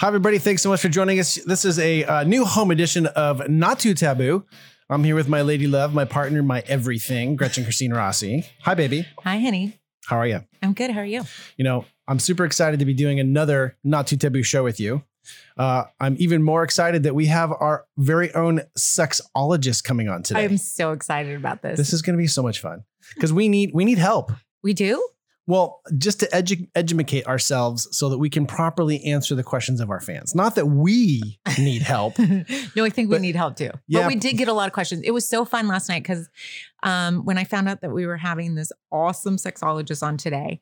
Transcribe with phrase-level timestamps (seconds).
[0.00, 0.38] Hi, everybody.
[0.38, 1.34] Thanks so much for joining us.
[1.34, 4.46] This is a uh, new home edition of Not Too Taboo.
[4.88, 8.46] I'm here with my lady love, my partner, my everything, Gretchen Christine Rossi.
[8.62, 9.06] Hi, baby.
[9.24, 9.78] Hi, honey.
[10.06, 10.40] How are you?
[10.62, 10.90] I'm good.
[10.90, 11.24] How are you?
[11.58, 15.04] You know, I'm super excited to be doing another Not Too Taboo show with you.
[15.58, 20.44] Uh, I'm even more excited that we have our very own sexologist coming on today.
[20.44, 21.76] I'm so excited about this.
[21.76, 22.84] this is going to be so much fun
[23.16, 24.32] because we need we need help.
[24.62, 25.06] we do?
[25.46, 29.90] Well, just to edu- educate ourselves so that we can properly answer the questions of
[29.90, 30.34] our fans.
[30.34, 32.18] Not that we need help.
[32.18, 33.70] no, I think we need help too.
[33.88, 34.00] Yeah.
[34.00, 35.02] But we did get a lot of questions.
[35.04, 36.28] It was so fun last night because
[36.82, 40.60] um, when I found out that we were having this awesome sexologist on today,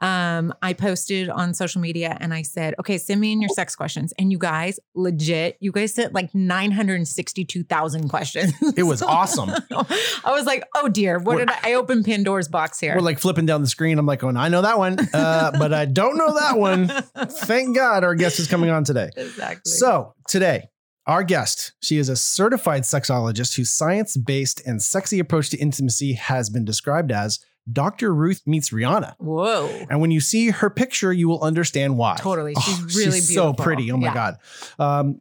[0.00, 3.74] um, I posted on social media and I said, okay, send me in your sex
[3.74, 4.12] questions.
[4.18, 8.52] And you guys, legit, you guys sent like 962,000 questions.
[8.76, 9.50] It was awesome.
[9.50, 12.94] I was like, oh dear, what We're- did I, I opened Pandora's box here?
[12.94, 13.98] We're like flipping down the screen.
[13.98, 16.88] I'm like, going, I know that one, uh, but I don't know that one.
[17.30, 19.10] Thank God our guest is coming on today.
[19.16, 19.70] exactly.
[19.70, 20.68] So today,
[21.08, 26.50] our guest, she is a certified sexologist whose science-based and sexy approach to intimacy has
[26.50, 28.14] been described as Dr.
[28.14, 29.14] Ruth meets Rihanna.
[29.18, 29.66] whoa.
[29.90, 32.16] And when you see her picture, you will understand why.
[32.18, 32.54] Totally.
[32.56, 33.90] Oh, She's really she's so pretty.
[33.90, 34.14] Oh my Yeah.
[34.14, 34.36] God.
[34.78, 35.20] Um,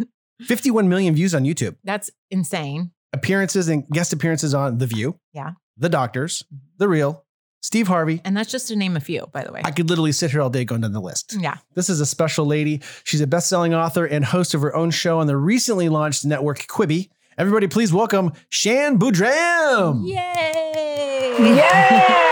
[0.46, 1.76] 51 million views on YouTube.
[1.84, 2.92] That's insane.
[3.12, 5.18] Appearances and guest appearances on The View.
[5.32, 5.52] Yeah.
[5.76, 6.44] The Doctors.
[6.76, 7.24] The Real.
[7.60, 8.20] Steve Harvey.
[8.24, 9.60] And that's just to name a few, by the way.
[9.64, 11.36] I could literally sit here all day going down the list.
[11.38, 11.56] yeah.
[11.74, 12.80] This is a special lady.
[13.04, 16.66] She's a best-selling author and host of her own show on the recently launched network
[16.68, 17.10] Quibi.
[17.36, 20.06] Everybody, please welcome Shan Boodram.
[20.06, 21.36] Yay.
[21.38, 22.14] Yes.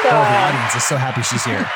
[0.00, 1.66] Oh, the audience is so happy she's here.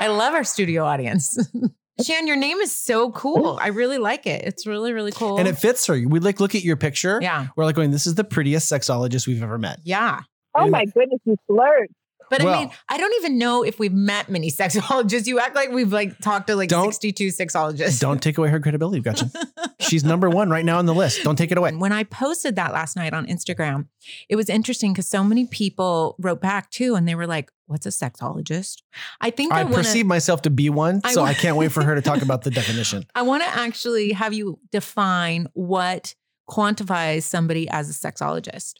[0.00, 1.36] I love our studio audience.
[2.02, 3.58] Shan, your name is so cool.
[3.60, 4.44] I really like it.
[4.44, 5.38] It's really, really cool.
[5.38, 5.94] and it fits her.
[5.94, 7.18] We like look at your picture.
[7.20, 7.48] yeah.
[7.54, 9.80] We're like going, this is the prettiest sexologist we've ever met.
[9.84, 10.20] Yeah.
[10.54, 11.90] Oh my goodness, you flirt.
[12.30, 15.26] But Well- I mean, I don't even know if we've met many sexologists.
[15.26, 18.00] You act like we've like talked to like Don't- 62 sexologists.
[18.00, 19.30] Don't take away her credibility, Gretchen.
[19.80, 21.24] She's number one right now on the list.
[21.24, 21.72] Don't take it away.
[21.74, 23.88] When I posted that last night on Instagram,
[24.30, 27.84] it was interesting because so many people wrote back too, and they were like, "What's
[27.84, 28.76] a sexologist?"
[29.20, 29.80] I think I, I want to.
[29.80, 32.22] perceive myself to be one, I so wa- I can't wait for her to talk
[32.28, 33.04] about the definition.
[33.14, 36.14] I want to actually have you define what
[36.48, 38.74] quantifies somebody as a sexologist.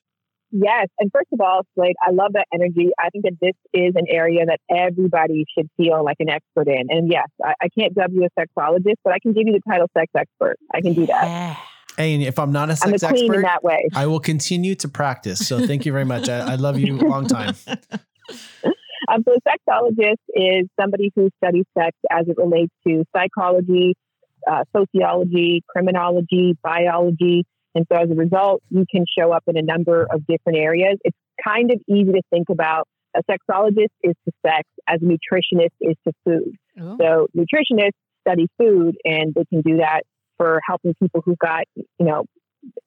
[0.53, 0.89] Yes.
[0.99, 2.91] And first of all, Slade, I love that energy.
[2.99, 6.87] I think that this is an area that everybody should feel like an expert in.
[6.91, 9.63] And yes, I, I can't dub you a sexologist, but I can give you the
[9.67, 10.59] title sex expert.
[10.73, 11.59] I can do that.
[11.97, 13.89] Hey, and if I'm not a I'm the sex queen in expert, that way.
[13.95, 15.47] I will continue to practice.
[15.47, 16.29] So thank you very much.
[16.29, 17.55] I, I love you a long time.
[19.09, 23.95] Um, so a sexologist is somebody who studies sex as it relates to psychology,
[24.51, 27.45] uh, sociology, criminology, biology.
[27.75, 30.99] And so as a result, you can show up in a number of different areas.
[31.05, 35.75] It's kind of easy to think about a sexologist is to sex as a nutritionist
[35.81, 36.57] is to food.
[36.81, 36.97] Ooh.
[37.01, 37.93] So nutritionists
[38.27, 40.03] study food and they can do that
[40.37, 42.25] for helping people who've got, you know,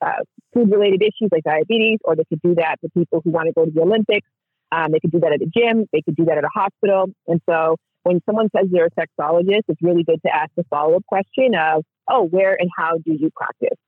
[0.00, 0.22] uh,
[0.54, 3.52] food related issues like diabetes, or they could do that for people who want to
[3.52, 4.26] go to the Olympics.
[4.72, 5.86] Um, they could do that at a gym.
[5.92, 7.06] They could do that at a hospital.
[7.26, 10.96] And so when someone says they're a sexologist, it's really good to ask the follow
[10.96, 13.78] up question of, oh, where and how do you practice?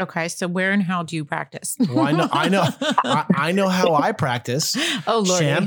[0.00, 1.76] Okay, so where and how do you practice?
[1.88, 2.68] Well, I know- I know-
[3.04, 4.76] I, I know how I practice.
[5.06, 5.42] oh Lord.
[5.42, 5.60] I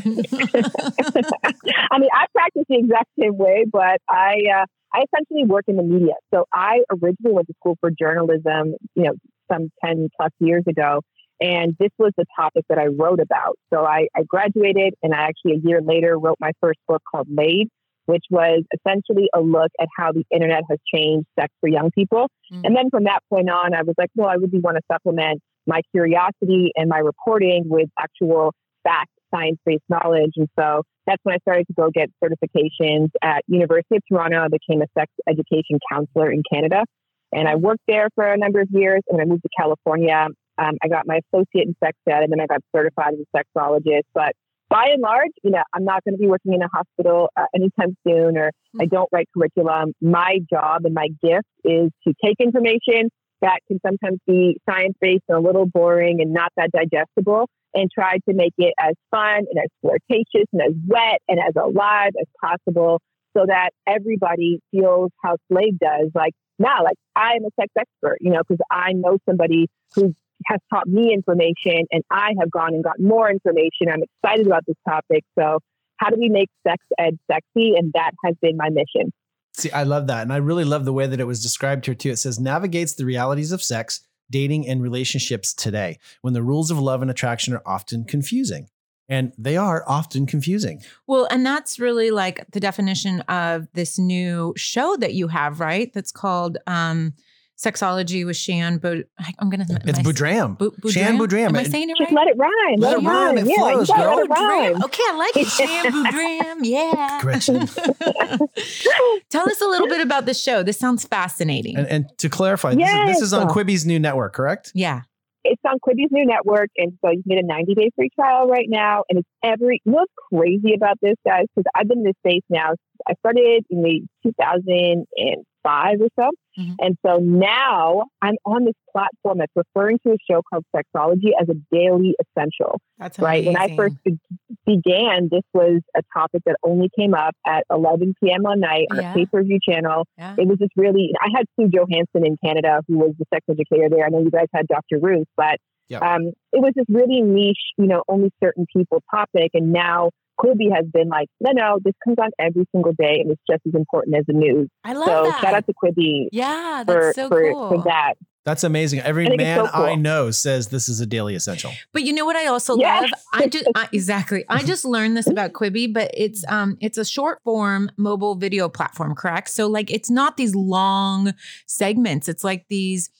[1.99, 5.83] mean, I practice the exact same way, but I uh, I essentially work in the
[5.83, 6.13] media.
[6.33, 9.13] So I originally went to school for journalism, you know,
[9.51, 11.01] some ten plus years ago,
[11.39, 13.57] and this was the topic that I wrote about.
[13.73, 17.27] So I, I graduated, and I actually a year later wrote my first book called
[17.29, 17.69] Laid,
[18.05, 22.27] which was essentially a look at how the internet has changed sex for young people.
[22.51, 22.61] Mm.
[22.65, 25.41] And then from that point on, I was like, well, I really want to supplement
[25.67, 28.53] my curiosity and my reporting with actual
[28.83, 30.31] fact, science-based knowledge.
[30.35, 34.43] And so that's when I started to go get certifications at University of Toronto.
[34.43, 36.83] I became a sex education counselor in Canada.
[37.31, 39.01] And I worked there for a number of years.
[39.07, 42.31] And when I moved to California, um, I got my associate in sex ed, and
[42.31, 44.03] then I got certified as a sexologist.
[44.13, 44.33] But
[44.71, 47.43] by and large, you know, I'm not going to be working in a hospital uh,
[47.53, 49.91] anytime soon, or I don't write curriculum.
[50.01, 53.09] My job and my gift is to take information
[53.41, 57.89] that can sometimes be science based and a little boring and not that digestible, and
[57.93, 62.11] try to make it as fun and as flirtatious and as wet and as alive
[62.19, 63.01] as possible,
[63.35, 66.11] so that everybody feels how Slade does.
[66.15, 70.13] Like, now, like I am a sex expert, you know, because I know somebody who
[70.45, 73.87] has taught me information and I have gone and got more information.
[73.91, 75.23] I'm excited about this topic.
[75.37, 75.59] So,
[75.97, 77.73] how do we make sex ed sexy?
[77.77, 79.11] And that has been my mission.
[79.53, 80.21] See, I love that.
[80.23, 82.09] And I really love the way that it was described here, too.
[82.11, 86.79] It says navigates the realities of sex, dating, and relationships today when the rules of
[86.79, 88.67] love and attraction are often confusing.
[89.09, 90.81] and they are often confusing.
[91.05, 95.91] Well, and that's really like the definition of this new show that you have, right?
[95.93, 97.13] That's called um
[97.63, 99.03] Sexology with Shan Bo-
[99.39, 100.57] I'm gonna It's am I- Boodram.
[100.57, 101.49] Bo- Shan Boodram.
[101.49, 102.07] Am I And- saying it right?
[102.07, 102.79] Just let it rhyme.
[102.79, 103.37] Let it rhyme.
[103.37, 104.15] It Yeah, flows, you girl.
[104.15, 104.83] let it rhyme.
[104.85, 105.47] Okay, I like it.
[105.57, 106.59] Shan Boodram.
[106.63, 107.19] Yeah.
[107.21, 107.67] Gretchen.
[109.29, 110.63] Tell us a little bit about the show.
[110.63, 111.77] This sounds fascinating.
[111.77, 113.51] and, and to clarify, this, is, this is on Yes.
[113.53, 114.71] Quibi's new network, correct?
[114.75, 115.01] yeah.
[115.43, 118.47] It's on Quibi's new network, and so you can get a 90 day free trial
[118.47, 119.05] right now.
[119.09, 119.81] And it's every.
[119.85, 121.45] You know what's crazy about this, guys?
[121.55, 122.73] Because I've been in this space now.
[123.09, 126.75] I started in the 2005 or so, Mhm.
[126.79, 131.47] and so now I'm on this platform that's referring to a show called Sexology as
[131.49, 132.79] a daily essential.
[132.97, 133.45] That's right?
[133.45, 134.19] When I first be-
[134.65, 138.45] began, this was a topic that only came up at 11 p.m.
[138.45, 139.11] on night on Yeah.
[139.11, 140.05] a pay per view channel.
[140.17, 140.35] Yeah.
[140.37, 143.89] It was just really, I had Sue Johanson in Canada, who was the sex educator
[143.89, 144.05] there.
[144.05, 144.99] I know you guys had Dr.
[145.01, 145.57] Ruth, but
[145.89, 146.01] Yep.
[146.03, 149.51] um, it was this really niche, you know, only certain people topic.
[149.53, 150.11] And now
[150.41, 153.61] Quibi has been like, no, no, this comes on every single day and it's just
[153.67, 154.69] as important as the news.
[154.83, 155.11] I love it.
[155.11, 155.41] so that.
[155.41, 157.69] shout out to Quibi yeah, for, so for, cool.
[157.69, 158.13] for that.
[158.43, 159.01] That's amazing.
[159.01, 159.85] Every I man so cool.
[159.85, 161.71] I know says this is a daily essential.
[161.93, 163.03] But you know what I also Yes.
[163.03, 163.11] love?
[163.33, 164.43] I just I, exactly.
[164.49, 168.67] I just learned this about Quibi, but it's um it's a short form mobile video
[168.67, 169.49] platform, correct?
[169.49, 171.33] So like it's not these long
[171.67, 172.27] segments.
[172.27, 173.11] It's like these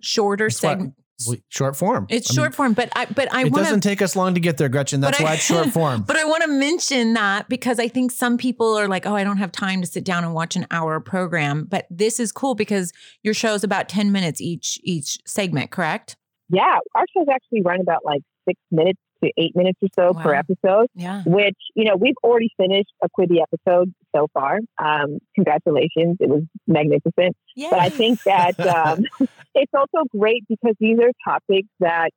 [0.00, 0.96] shorter segments.
[1.28, 2.06] We- Short form.
[2.10, 4.16] It's I mean, short form, but I but I it want doesn't to take us
[4.16, 5.00] long to get there, Gretchen.
[5.00, 6.02] That's But I- why it's short form.
[6.06, 9.22] but I want to mention that because I think some people are like, "Oh, I
[9.24, 12.54] don't have time to sit down and watch an hour program." But this is cool
[12.54, 16.16] because your show is about 10 minutes each each segment, correct?
[16.50, 20.34] Yeah, our shows actually run about like six minutes to eight minutes or so per
[20.34, 20.88] episode.
[20.94, 21.22] Yeah.
[21.24, 24.58] which you know we've already finished a Quibi episode so far.
[24.78, 27.36] Um, congratulations, it was magnificent.
[27.56, 27.68] Yeah.
[27.70, 29.04] But I think that um,
[29.54, 32.10] it's also great because these are topics that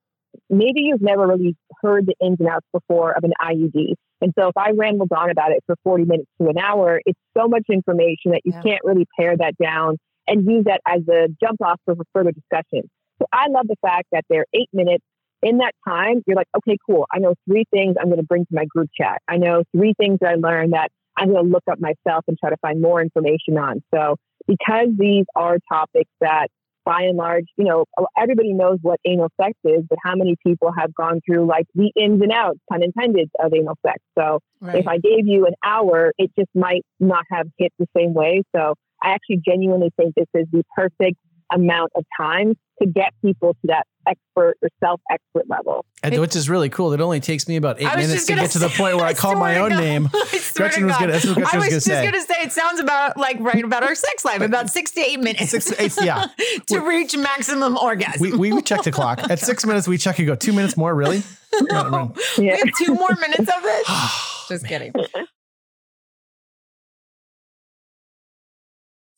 [0.50, 3.94] maybe you've never really heard the ins and outs before of an IUD.
[4.22, 7.20] And so if I rambled on about it for 40 minutes to an hour, it's
[7.38, 8.62] so much information that you Yeah.
[8.62, 9.98] can't really pare that down
[10.28, 12.90] and use that as a jump off for further discussion.
[13.20, 15.04] So I love the fact that they're eight minutes.
[15.44, 17.06] In that time, you're like, okay, cool.
[17.12, 19.22] I know three things I'm going to bring to my group chat.
[19.28, 22.38] I know three things that I learned that I'm going to look up myself and
[22.40, 23.84] try to find more information on.
[23.94, 24.18] So
[24.48, 26.48] because these are topics that
[26.88, 27.84] by and large, you know,
[28.18, 31.92] everybody knows what anal sex is, but how many people have gone through like the
[31.98, 34.00] ins and outs, pun intended, of anal sex?
[34.18, 34.78] So Right.
[34.80, 38.42] if I gave you an hour, it just might not have hit the same way.
[38.56, 38.74] So
[39.04, 41.18] I actually genuinely think this is the perfect
[41.52, 45.86] amount of time to get people to that expert or self expert level.
[46.04, 46.94] And It- which is really cool.
[46.94, 49.14] It only takes me about eight minutes to gonna get to the point where I
[49.14, 49.80] call my own God.
[49.80, 50.10] name.
[50.14, 52.06] I Gretchen was gonna- that's Gretchen I was was gonna just say.
[52.06, 55.20] gonna say it sounds about like right about our sex life, about six to eight
[55.20, 55.50] minutes.
[55.52, 56.28] Six to eight, yeah.
[56.68, 58.22] to reach maximum orgasm.
[58.22, 59.20] We, we check the clock.
[59.30, 61.24] At six minutes, we check and go, two minutes more, really?
[61.72, 62.14] no, no.
[62.38, 62.56] we Yeah.
[62.58, 63.88] have two more minutes of it.
[64.50, 64.94] Just kidding.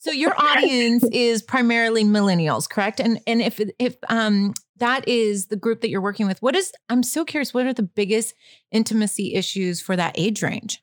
[0.02, 3.00] So your audience is primarily millennials, correct?
[3.02, 6.72] And and if if um that is the group that you're working with, what is
[6.90, 8.34] I'm so curious, what are the biggest
[8.72, 10.82] intimacy issues for that age range?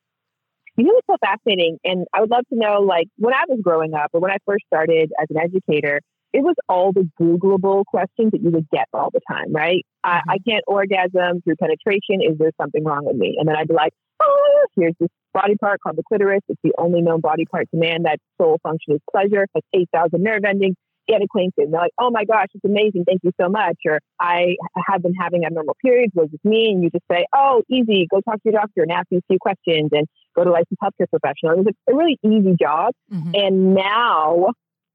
[0.77, 1.79] You know it's so fascinating?
[1.85, 4.37] And I would love to know, like, when I was growing up or when I
[4.45, 6.01] first started as an educator,
[6.35, 9.87] it was all the Googleable questions that you would get all the time, right?
[10.05, 10.31] I, mm-hmm.
[10.31, 12.21] I can't orgasm through penetration.
[12.21, 13.37] Is there something wrong with me?
[13.39, 13.93] And then I'd be like,
[14.23, 16.43] oh, here's this body part called the clitoris.
[16.49, 19.45] It's the only known body part to man that sole function is pleasure.
[19.45, 19.63] It has
[19.95, 20.77] 8,000 nerve endings.
[21.09, 21.71] Get acquainted.
[21.71, 23.05] They're like, oh my gosh, it's amazing.
[23.07, 23.77] Thank you so much.
[23.87, 24.57] Or I
[24.89, 26.13] have been having abnormal periods.
[26.15, 26.83] What does this mean?
[26.83, 28.07] You just say, oh, easy.
[28.11, 30.81] Go talk to your doctor and ask these few questions and go to a licensed
[30.83, 31.53] healthcare professional.
[31.53, 32.93] It was a, a really easy job.
[33.13, 33.35] Mhm.
[33.35, 34.49] And now,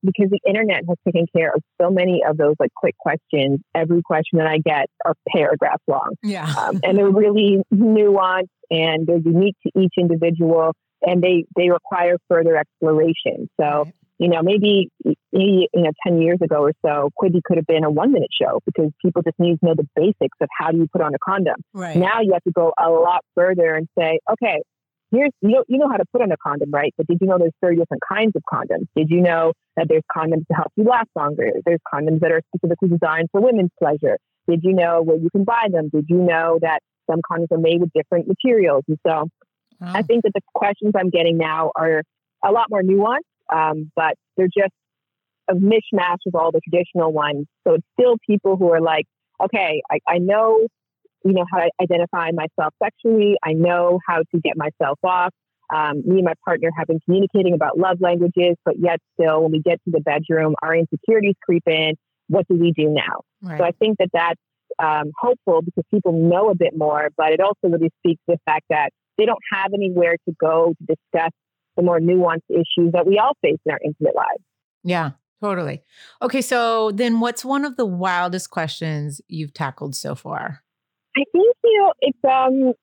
[0.04, 4.02] because the internet has taken care of so many of those like quick questions, every
[4.02, 6.16] question that I get are paragraphs long.
[6.24, 6.52] Yeah.
[6.58, 12.18] Um, and they're really nuanced and they're unique to each individual and they, they require
[12.30, 13.48] further exploration.
[13.60, 13.94] So, Right.
[14.22, 14.88] You know, maybe,
[15.32, 18.60] you know, 10 years ago or so, Quibi could have been a one minute show
[18.68, 21.18] because people just need to know the basics of how do you put on a
[21.18, 21.56] condom.
[21.74, 21.98] Right.
[21.98, 24.62] Now you have to go a lot further and say, okay,
[25.10, 26.94] here's you know you know how to put on a condom, right?
[26.98, 28.86] But did you know there's 30 different kinds of condoms?
[28.96, 31.48] Did you know that there's condoms to help you last longer?
[31.66, 34.20] There's condoms that are specifically designed for women's pleasure.
[34.48, 35.90] Did you know where you can buy them?
[35.90, 38.84] Did you know that some condoms are made with different materials?
[38.88, 39.30] And so
[39.82, 39.94] Wow.
[39.96, 42.04] I think that the questions I'm getting now are
[42.46, 44.74] a lot more nuanced, um, but they're just
[45.50, 47.46] a mishmash of all the traditional ones.
[47.68, 49.06] So it's still people who are like,
[49.44, 50.68] okay, I, I know,
[51.26, 53.36] you know, how to identify myself sexually.
[53.44, 55.34] I know how to get myself off.
[55.74, 59.52] Um, me and my partner have been communicating about love languages, but yet still, when
[59.52, 61.94] we get to the bedroom, our insecurities creep in.
[62.28, 63.22] What do we do now?
[63.42, 63.58] right.
[63.58, 64.40] So I think that that's
[64.80, 68.40] um, hopeful because people know a bit more, but it also really speaks to the
[68.46, 71.32] fact that they don't have anywhere to go to discuss
[71.76, 74.44] the more nuanced issues that we all face in our intimate lives.
[74.84, 75.12] Yeah,
[75.42, 75.84] totally.
[76.22, 80.64] Okay, so then what's one of the wildest questions you've tackled so far?
[81.18, 82.74] I think you know it's um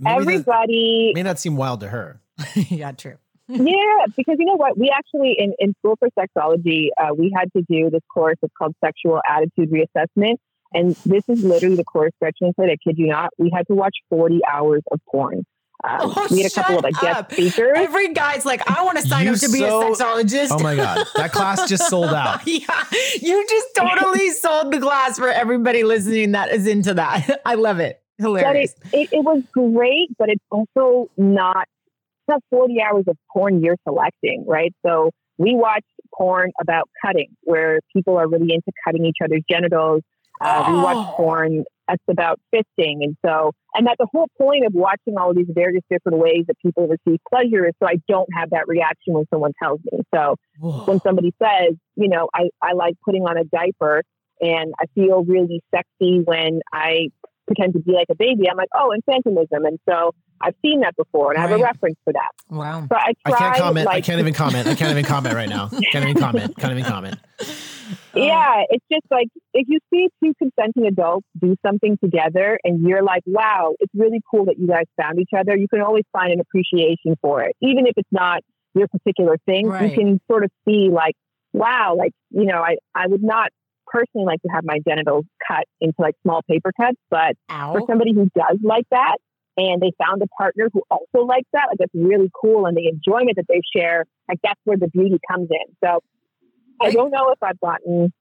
[0.00, 2.20] Maybe that everybody may not seem wild to her.
[2.54, 3.18] yeah, true.
[3.48, 4.78] yeah, because you know what?
[4.78, 8.36] We actually, in, in school for sexology, uh, we had to do this course.
[8.42, 10.36] It's called Sexual Attitude Reassessment.
[10.72, 13.30] And this is literally the course, Gretchen said, I kid you not.
[13.36, 15.44] We had to watch 40 hours of porn.
[15.84, 17.32] Um, Oh, we had a couple of shut like guest up.
[17.32, 17.72] speakers.
[17.76, 20.48] Every guy's like, I want to sign You up to be a sexologist.
[20.52, 21.06] Oh my God.
[21.16, 22.40] That class just sold out.
[22.46, 22.84] yeah,
[23.20, 27.40] you just totally sold the class for everybody listening that is into that.
[27.44, 28.00] I love it.
[28.18, 28.74] but Hilarious.
[28.92, 33.62] it, it, it was great, but it's also not, it's not 40 hours of porn
[33.62, 34.72] you're selecting, right?
[34.86, 40.02] So we watched porn about cutting, where people are really into cutting each other's genitals.
[40.40, 40.82] Uh, We Oh.
[40.84, 42.98] watched porn that's about fisting.
[43.02, 46.56] And so, and that the whole point of watching all these various different ways that
[46.64, 50.00] people receive pleasure is so I don't have that reaction when someone tells me.
[50.14, 50.84] So Whoa.
[50.84, 54.02] when somebody says, you know, I, I like putting on a diaper
[54.40, 57.08] and I feel really sexy when I
[57.46, 59.66] pretend to be like a baby, I'm like, oh, infantilism.
[59.66, 62.30] And so I've seen that before and I have a reference for that.
[62.48, 62.86] Wow.
[62.88, 63.88] So I I can't comment.
[63.88, 64.66] I can't even comment.
[64.66, 65.68] I can't even comment right now.
[65.92, 66.56] Can't even comment.
[66.58, 67.18] Can't even comment.
[67.90, 67.96] Oh.
[68.14, 73.02] Yeah, it's just like if you see two consenting adults do something together and you're
[73.02, 76.32] like, wow, it's really cool that you guys found each other, you can always find
[76.32, 77.56] an appreciation for it.
[77.60, 78.42] Even if it's not
[78.74, 79.90] your particular thing, Right.
[79.90, 81.14] you can sort of see like,
[81.52, 83.50] wow, like, you know, I, I would not
[83.86, 87.72] personally like to have my genitals cut into like small paper cuts, but Ow.
[87.72, 89.16] for somebody who does like that
[89.56, 92.88] and they found a partner who also likes that, like that's really cool and the
[92.88, 95.76] enjoyment that they share, like that's where the beauty comes in.
[95.84, 96.00] So
[96.82, 98.12] I don't know if I've gotten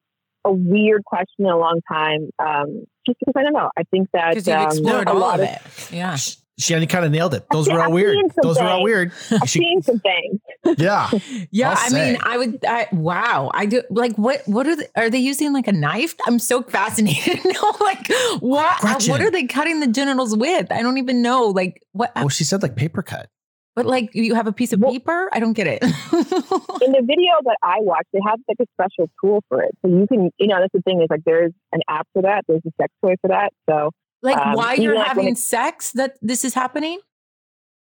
[0.46, 2.30] a weird question in a long time.
[2.40, 3.70] Um, just because I don't know.
[3.78, 5.92] I think that Because you've um, explored a all lot of of it.
[5.94, 6.16] Yeah.
[6.60, 7.44] She kind of nailed it.
[7.52, 8.18] Those I've were all weird.
[8.18, 9.12] some Those were all weird.
[9.32, 10.40] I've She- seen some things.
[10.80, 11.10] yeah.
[11.54, 12.18] Yeah, I'll I mean.
[12.22, 12.66] I would.
[12.66, 13.82] I, wow, I do.
[13.90, 14.42] Like, what?
[14.46, 15.54] What are they, are they using?
[15.54, 16.16] Like a knife?
[16.28, 17.40] I'm so fascinated.
[17.46, 18.08] no, like
[18.40, 18.80] what?
[18.80, 19.12] Gretchen.
[19.12, 20.72] What are they cutting the genitals with?
[20.72, 21.48] I don't even know.
[21.48, 22.12] Like what?
[22.16, 23.30] Well, she said like paper cut.
[23.76, 25.30] But like, you have a piece of Well- paper?
[25.34, 25.82] I don't get it.
[25.84, 29.72] In the video that I watched, they have like a special tool for it.
[29.82, 32.44] So you can, you know, that's the thing is like there's an app for that.
[32.48, 33.52] There's a sex toy for that.
[33.70, 35.92] So like, Um, why you're like having it- sex?
[35.94, 37.00] That this is happening?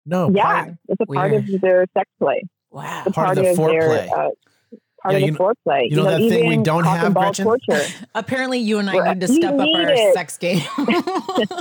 [0.06, 0.30] No.
[0.34, 1.48] yeah, part- it's a part Weird.
[1.54, 2.42] of their sex play.
[2.70, 2.98] Wow.
[3.00, 4.28] It's a Part of the their uh,
[5.10, 5.90] part Yeah, of the you know- foreplay.
[5.90, 7.44] you know that thing we don't have, Gretchen?
[7.44, 7.82] Torture.
[8.14, 10.14] Apparently, you and I Well, need to you step up our it.
[10.14, 10.60] sex game.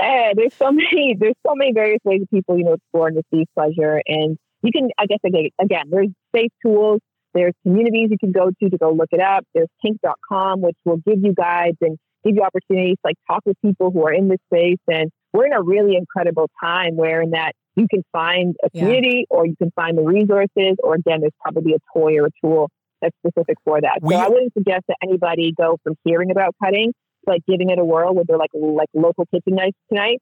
[0.00, 3.16] Eh, there's so many there's so many various ways that people you know explore and
[3.16, 7.00] receive pleasure and you can i guess again, again there's safe tools
[7.34, 10.98] there's communities you can go to to go look it up there's kink.com which will
[10.98, 14.28] give you guides and give you opportunities to like talk with people who are in
[14.28, 18.56] this space and we're in a really incredible time where in that you can find
[18.64, 18.80] a Yeah.
[18.84, 22.30] community or you can find the resources or again there's probably a toy or a
[22.42, 22.70] tool
[23.00, 26.54] that's specific for that We- so i wouldn't suggest that anybody go from hearing about
[26.62, 26.92] cutting
[27.24, 30.20] to like giving it a whirl with their like like local kitchen knife tonight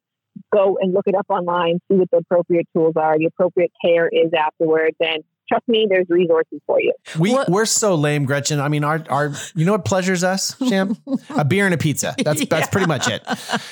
[0.53, 4.07] go and look it up online see what the appropriate tools are the appropriate care
[4.09, 8.61] is afterwards and trust me there's resources for you We What- we're so lame, Gretchen.
[8.61, 10.97] I mean, our our you know what pleasures us, Shan?
[11.37, 12.15] A beer and a pizza.
[12.23, 13.23] That's that's pretty much it.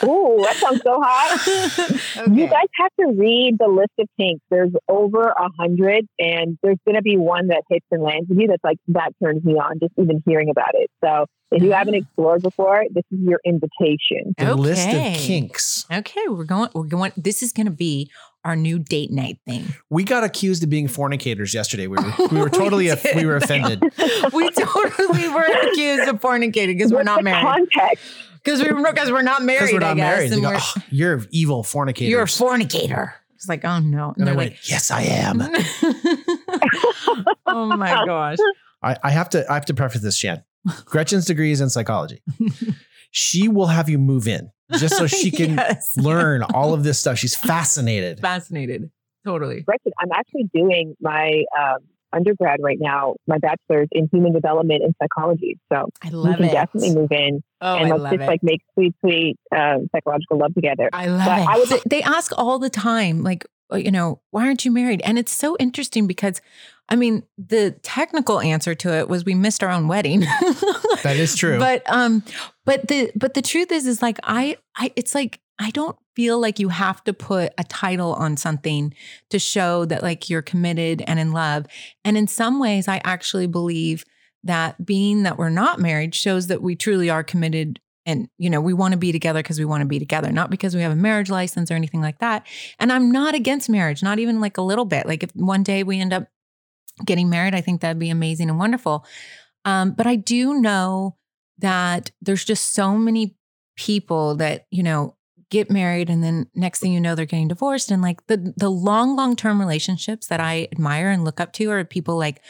[0.04, 4.42] Ooh, that sounds so hot You guys have to read the list of kinks.
[4.50, 8.38] There's over a hundred, and there's going to be one that hits and lands with
[8.38, 8.48] you.
[8.48, 10.90] That's like that turns me on just even hearing about it.
[11.04, 12.02] So if you haven't mm-hmm.
[12.02, 14.34] explored before, this is your invitation.
[14.36, 15.86] The list of kinks.
[15.90, 16.70] Okay, we're going.
[16.74, 17.12] We're going.
[17.16, 18.10] This is going to be
[18.44, 19.74] our new date night thing.
[19.88, 21.86] We got accused of being fornicators yesterday.
[21.86, 23.16] We were we were totally We did.
[23.16, 23.82] we were offended.
[24.32, 27.42] we totally were accused of fornicating because we're not the married.
[27.42, 28.04] Context.
[28.42, 29.60] Because we because we're not married.
[29.60, 30.32] Because we're not I guess, married.
[30.32, 32.10] And go, we're, "Oh, you're evil fornicator.
[32.10, 33.14] you're a fornicator.
[33.34, 34.14] It's like, oh no.
[34.16, 35.40] and I they're went, like, yes, I am.
[37.46, 38.38] oh my gosh.
[38.82, 40.42] I, I have to I have to preface this, Shan.
[40.84, 42.22] Gretchen's degree is in psychology.
[43.10, 45.96] She will have you move in just so she can Yes.
[45.96, 47.18] learn all of this stuff.
[47.18, 48.20] She's fascinated.
[48.20, 48.90] Fascinated.
[49.24, 49.60] Totally.
[49.62, 51.78] Gretchen, I'm actually doing my um,
[52.12, 55.58] undergrad right now, my bachelor's in human development and psychology.
[55.72, 56.52] So I love you love can it.
[56.52, 58.26] definitely move in oh, and I let's love just it.
[58.26, 60.90] like make sweet, sweet um, psychological love together.
[60.92, 61.48] I love But it.
[61.48, 65.00] I would- they ask all the time, like, uh, you know, why aren't you married?
[65.04, 66.40] And it's so interesting because,
[66.88, 70.24] I mean, the technical answer to it was we missed our own wedding.
[71.02, 71.58] That is true.
[71.58, 72.22] But um,
[72.64, 76.40] but the but the truth is, is like I I it's like I don't feel
[76.40, 78.94] like you have to put a title on something
[79.28, 81.66] to show that like you're committed and in love.
[82.06, 84.04] And in some ways, I actually believe
[84.44, 88.60] that being that we're not married shows that we truly are committed and you know
[88.60, 90.92] we want to be together because we want to be together not because we have
[90.92, 92.46] a marriage license or anything like that
[92.78, 95.82] and i'm not against marriage not even like a little bit like if one day
[95.82, 96.28] we end up
[97.04, 99.04] getting married i think that'd be amazing and wonderful.
[99.64, 101.16] Um, but i do know
[101.58, 103.36] that there's just so many
[103.76, 105.16] people that you know
[105.50, 108.70] get married and then next thing you know they're getting divorced and like the the
[108.70, 112.40] long long term relationships that i admire and look up to are people like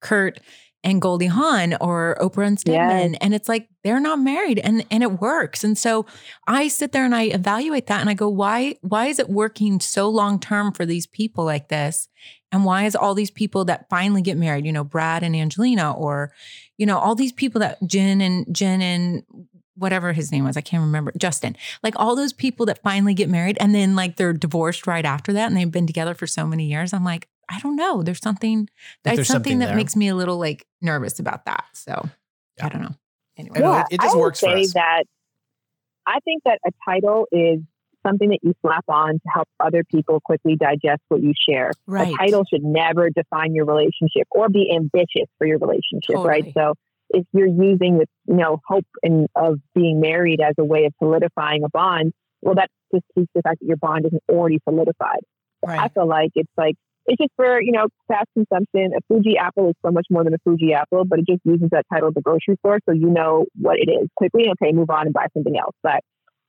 [0.00, 0.38] kurt
[0.84, 3.12] and Goldie Hawn or Oprah and Stedman.
[3.12, 3.18] Yes.
[3.20, 5.62] And it's like they're not married and and it works.
[5.64, 6.06] And so
[6.46, 9.80] I sit there and I evaluate that and I go, why, why is it working
[9.80, 12.08] so long term for these people like this?
[12.50, 15.92] And why is all these people that finally get married, you know, Brad and Angelina,
[15.92, 16.32] or,
[16.76, 19.22] you know, all these people that Jen and Jen and
[19.74, 23.30] whatever his name was, I can't remember, Justin, like all those people that finally get
[23.30, 26.46] married and then like they're divorced right after that and they've been together for so
[26.46, 26.92] many years.
[26.92, 28.02] I'm like, I don't know.
[28.02, 28.68] There's something Like,
[29.04, 31.64] that's there's something, something that makes me a little like nervous about that.
[31.74, 32.08] So
[32.58, 32.66] Yeah.
[32.66, 32.94] I don't know.
[33.36, 33.58] Anyway.
[33.58, 34.72] I yeah, it- it just I would works for say us.
[34.74, 35.04] that
[36.06, 37.60] I think that a title is
[38.04, 41.70] something that you slap on to help other people quickly digest what you share.
[41.86, 42.12] Right.
[42.12, 46.52] A title should never define your relationship or be ambitious for your relationship, right?
[46.54, 46.74] So
[47.10, 50.92] if you're using the you know hope and of being married as a way of
[51.00, 54.58] solidifying a bond, well, that just speaks to the fact that your bond isn't already
[54.68, 55.20] solidified.
[55.64, 56.74] So I feel like it's like
[57.06, 58.92] it's just for you know fast consumption.
[58.96, 61.68] A Fuji apple is so much more than a Fuji apple, but it just uses
[61.70, 64.44] that title at the grocery store, so you know what it is quickly.
[64.50, 65.74] Okay, move on and buy something else.
[65.82, 66.00] But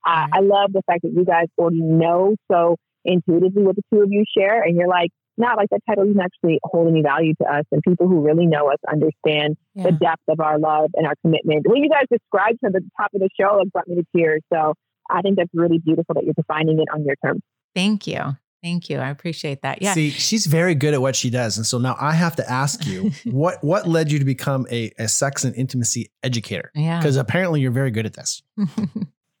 [0.06, 4.02] uh, I love the fact that you guys already know so intuitively what the two
[4.02, 7.34] of you share, and you're like, not like that title doesn't actually hold any value
[7.42, 7.64] to us.
[7.72, 9.84] And people who really know us understand Yeah.
[9.84, 11.66] the depth of our love and our commitment.
[11.68, 14.42] When you guys described at the top of the show, it brought me to tears.
[14.52, 14.74] So
[15.10, 17.40] I think that's really beautiful that you're defining it on your terms.
[17.74, 18.36] Thank you.
[18.64, 18.98] Thank you.
[18.98, 19.82] I appreciate that.
[19.82, 19.92] Yeah.
[19.92, 21.58] See, she's very good at what she does.
[21.58, 24.90] And so now I have to ask you, what what led you to become a,
[24.98, 26.72] a sex and intimacy educator?
[26.74, 26.98] yeah.
[26.98, 28.42] Because apparently you're very good at this.
[28.56, 28.66] you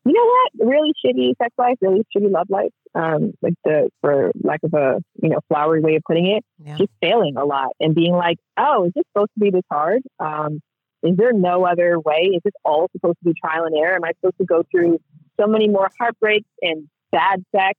[0.04, 0.68] know what?
[0.68, 2.70] Really shitty sex life, really shitty love life.
[2.94, 6.76] Um, like the for lack of a you know flowery way of putting it, yeah.
[6.76, 10.02] just failing a lot and being like, oh, is this supposed to be this hard?
[10.20, 10.60] Um,
[11.02, 12.30] is there no other way?
[12.34, 13.94] Is this all supposed to be trial and error?
[13.94, 14.98] Am I supposed to go through
[15.40, 17.78] so many more heartbreaks and bad sex,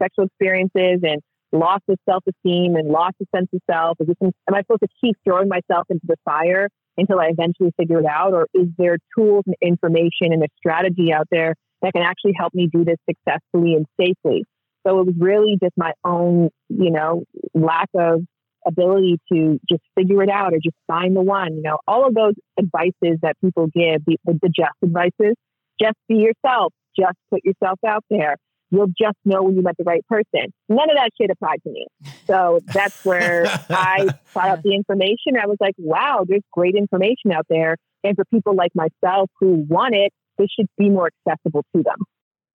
[0.00, 1.20] sexual- experiences, and
[1.52, 3.98] loss of self esteem and loss of sense of self?
[4.00, 7.72] Is this, am I supposed to keep throwing myself into the fire until I eventually
[7.78, 8.32] figure it out?
[8.32, 12.54] Or is there tools and information and a strategy out there that can actually help
[12.54, 14.44] me do this successfully and safely?
[14.86, 17.24] So it was really just my own, you know,
[17.54, 18.22] lack of
[18.66, 21.54] ability to just figure it out or just find the one.
[21.54, 25.36] You know, all of those advices that people give, the, the, the just advices,
[25.80, 28.36] just be yourself, just put yourself out there.
[28.74, 30.52] You'll just know when you met the right person.
[30.68, 31.86] None of that shit applied to me.
[32.26, 35.36] So that's where I sought out the information.
[35.40, 37.76] I was like, wow, there's great information out there.
[38.02, 41.98] And for people like myself who want it, this should be more accessible to them.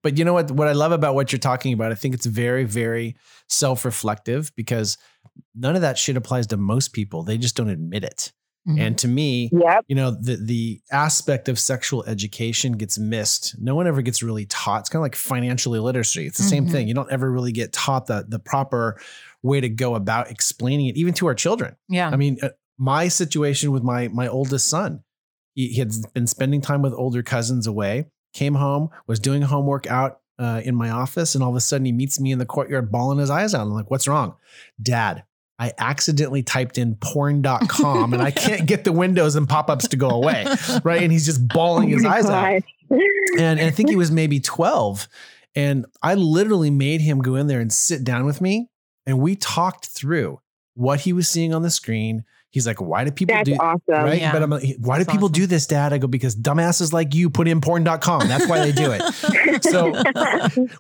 [0.04, 0.52] But you know what?
[0.52, 3.16] What I love about what you're talking about, I think it's very, very
[3.48, 4.98] self reflective because
[5.56, 7.24] none of that shit applies to most people.
[7.24, 8.34] They just don't admit it.
[8.68, 8.80] Mhm.
[8.80, 9.86] And to me, Yep.
[9.88, 13.56] you know, the the aspect of sexual education gets missed.
[13.60, 14.82] No one ever gets really taught.
[14.82, 16.26] It's kind of like financial illiteracy.
[16.28, 16.72] It's the same Mhm.
[16.72, 16.88] thing.
[16.88, 19.00] You don't ever really get taught the the proper
[19.42, 21.76] way to go about explaining it, even to our children.
[21.88, 22.10] yeah.
[22.10, 25.04] I mean, uh, my situation with my my oldest son,
[25.56, 28.08] he, he had been spending time with older cousins away.
[28.34, 31.86] Came home, was doing homework out uh, in my office, and all of a sudden
[31.86, 33.62] he meets me in the courtyard, bawling his eyes out.
[33.62, 34.36] I'm like, "What's wrong,
[34.82, 35.24] Dad?"
[35.60, 40.10] I accidentally typed in porn.com and I can't get the windows and pop-ups to go
[40.10, 40.46] away.
[40.84, 41.04] Right.
[41.04, 44.12] And he's just bawling his Oh my eyes out and, and I think he was
[44.12, 45.08] maybe 12.
[45.56, 48.70] And I literally made him go in there and sit down with me.
[49.06, 50.40] And we talked through
[50.76, 52.24] what he was seeing on the screen.
[52.52, 53.82] He's like, why do people That's do awesome.
[53.88, 54.20] right?
[54.20, 54.32] Yeah.
[54.32, 55.34] But I'm like, why do That's people awesome.
[55.42, 55.94] do this, Dad?
[55.94, 58.28] I go, because dumbasses like you put in porn.com.
[58.28, 59.02] That's why they do it.
[59.64, 59.94] So,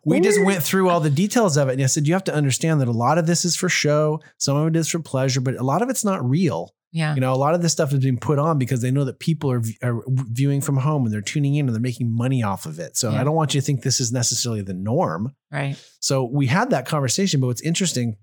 [0.06, 1.74] We just went through all the details of it.
[1.74, 4.22] And I said, you have to understand that a lot of this is for show,
[4.38, 6.74] some of it is for pleasure, but a lot of it's not real.
[6.92, 7.14] yeah.
[7.14, 9.20] You know, a lot of this stuff is being put on because they know that
[9.20, 12.66] people are, are viewing from home and they're tuning in and they're making money off
[12.66, 12.98] of it.
[12.98, 13.22] So Yeah.
[13.22, 15.36] I don't want you to think this is necessarily the norm.
[15.52, 15.76] Right.
[16.00, 18.16] So we had that conversation, but what's interesting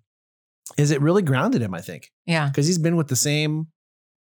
[0.77, 2.49] is it really grounded him, I think, Yeah.
[2.49, 3.69] because he's been with the same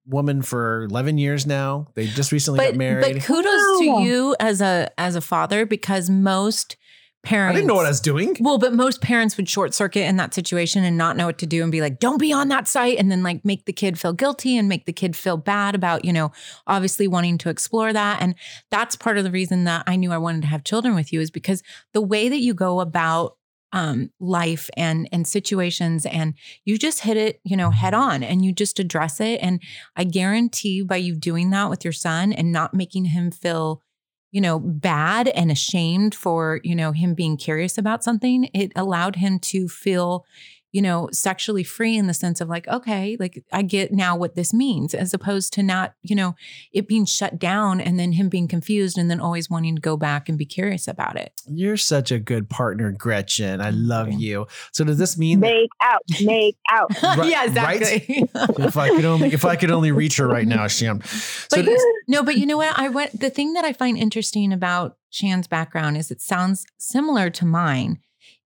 [0.06, 1.86] woman for 11 years now.
[1.94, 3.14] They just recently But got married.
[3.14, 6.76] but kudos to you as a as a father because most
[7.22, 8.36] parents I didn't know what I was doing.
[8.40, 11.46] Well, but most parents would short circuit in that situation and not know what to
[11.46, 12.98] do and be like, don't be on that site.
[12.98, 16.04] And then like make the kid feel guilty and make the kid feel bad about,
[16.04, 16.32] you know,
[16.66, 18.20] obviously wanting to explore that.
[18.20, 18.34] And
[18.72, 21.20] that's part of the reason that I knew I wanted to have children with you
[21.20, 23.36] is because the way that you go about
[23.72, 28.44] um, life and and situations and you just hit it you know head on and
[28.44, 29.62] you just address it and
[29.96, 33.82] i guarantee by you doing that with your son and not making him feel
[34.30, 39.16] you know bad and ashamed for you know him being curious about something it allowed
[39.16, 40.24] him to feel
[40.72, 44.34] you know, sexually free in the sense of like, okay, like I get now what
[44.34, 46.34] this means, as opposed to not, you know,
[46.72, 49.98] it being shut down and then him being confused and then always wanting to go
[49.98, 51.32] back and be curious about it.
[51.46, 53.60] You're such a good partner, Gretchen.
[53.60, 54.46] I love you.
[54.72, 56.90] So does this mean make out, make out?
[57.02, 58.26] Right, yeah, exactly.
[58.34, 58.50] Right?
[58.58, 61.02] if I could only if I could only reach her right now, Shan.
[61.02, 61.68] So but,
[62.08, 62.78] no, but you know what?
[62.78, 67.28] I went the thing that I find interesting about Shan's background is it sounds similar
[67.30, 67.98] to mine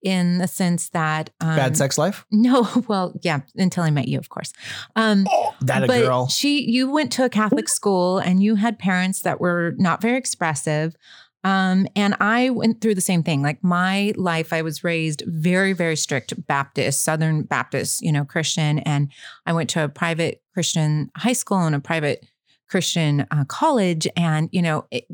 [0.07, 2.25] in the sense that um, bad sex life.
[2.31, 4.53] No, well, yeah, until I met you, of course.
[4.95, 6.29] Um, oh, that a girl.
[6.29, 10.17] She, you went to a Catholic school, and you had parents that were not very
[10.17, 10.95] expressive.
[11.43, 13.43] Um, and I went through the same thing.
[13.43, 18.79] Like my life, I was raised very, very strict Baptist, Southern Baptist, you know, Christian.
[18.81, 19.11] And
[19.45, 22.27] I went to a private Christian high school and a private
[22.69, 24.09] Christian uh, college.
[24.17, 25.07] And, you know, it,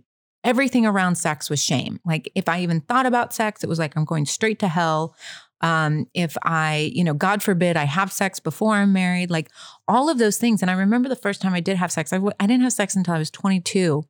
[0.45, 2.01] everything around sex was shame.
[2.05, 5.15] Like if I even thought about sex, it was like I'm going straight to hell.
[5.61, 9.49] Um, if I, you know, God forbid I have sex before I'm married, like
[9.87, 10.61] all of those things.
[10.61, 12.73] And I remember the first time I did have sex, I w- I didn't have
[12.73, 14.03] sex until I was 22.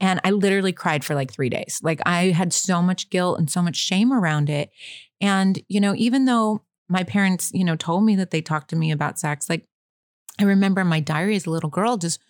[0.00, 1.80] And I literally cried for like three days.
[1.82, 4.70] Like I had so much guilt and so much shame around it.
[5.20, 8.76] And, you know, even though my parents, you know, told me that they talked to
[8.76, 9.66] me about sex, like
[10.38, 12.20] I remember my diary as a little girl just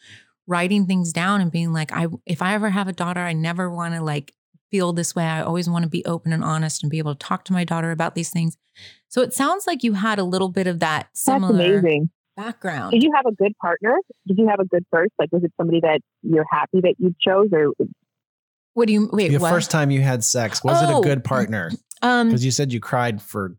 [0.46, 3.70] writing things down and being like, I if I ever have a daughter, I never
[3.70, 4.35] want to like
[4.70, 5.24] feel this way.
[5.24, 7.64] I always want to be open and honest and be able to talk to my
[7.64, 8.57] daughter about these things.
[9.09, 12.11] So it sounds like you had a little bit of that similar That's amazing.
[12.37, 12.92] background.
[12.92, 13.96] Did you have a good partner?
[14.26, 15.12] Did you have a good first?
[15.18, 17.72] Like, was it somebody that you're happy that you chose, or
[18.72, 19.28] what do you wait?
[19.28, 19.50] The what?
[19.50, 21.70] first time you had sex, was oh, it a oh, good partner?
[22.00, 23.55] Um, because you said you cried for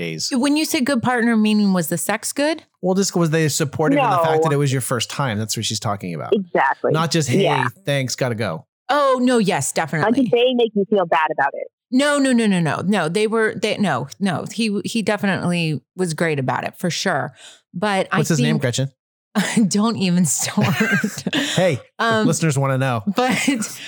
[0.00, 0.28] days.
[0.32, 2.64] When you say good partner, meaning was the sex good?
[2.80, 4.04] Well, just was they supportive no.
[4.04, 5.38] in the fact that it was your first time?
[5.38, 6.32] That's what she's talking about.
[6.34, 6.92] Exactly.
[6.92, 7.68] Not just hey, yeah.
[7.84, 8.66] thanks, gotta go.
[8.88, 10.24] Oh no, yes, definitely.
[10.24, 11.68] Did they make you feel bad about it?
[11.92, 13.08] No, no, no, no, no, no.
[13.08, 14.46] They were they no, no.
[14.52, 17.34] He he definitely was great about it for sure.
[17.74, 18.90] But what's I his think, name, Gretchen?
[19.68, 21.24] don't even start.
[21.34, 23.02] hey, um, listeners want to know.
[23.14, 23.78] But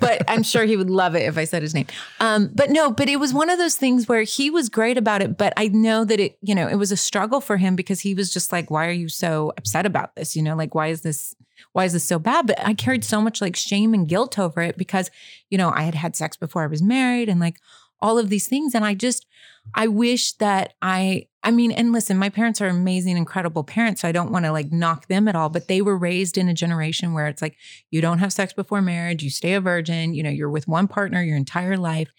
[0.00, 1.86] but I'm sure he would love it if I said his name.
[2.20, 5.22] Um, but no, but it was one of those things where he was great about
[5.22, 8.00] it, but I know that it, you know, it was a struggle for him because
[8.00, 10.34] he was just like, why are you so upset about this?
[10.34, 11.34] You know, like why is this
[11.72, 12.46] why is this so bad?
[12.46, 15.10] But I carried so much like shame and guilt over it because,
[15.48, 17.56] you know, I had had sex before I was married and like
[18.00, 19.26] all of these things and I just
[19.74, 24.02] I wish that I I mean, and listen, my parents are amazing, incredible parents.
[24.02, 26.46] So I don't want to like knock them at all, but they were raised in
[26.46, 27.56] a generation where it's like,
[27.90, 30.88] you don't have sex before marriage, you stay a virgin, you know, you're with one
[30.88, 32.10] partner your entire life.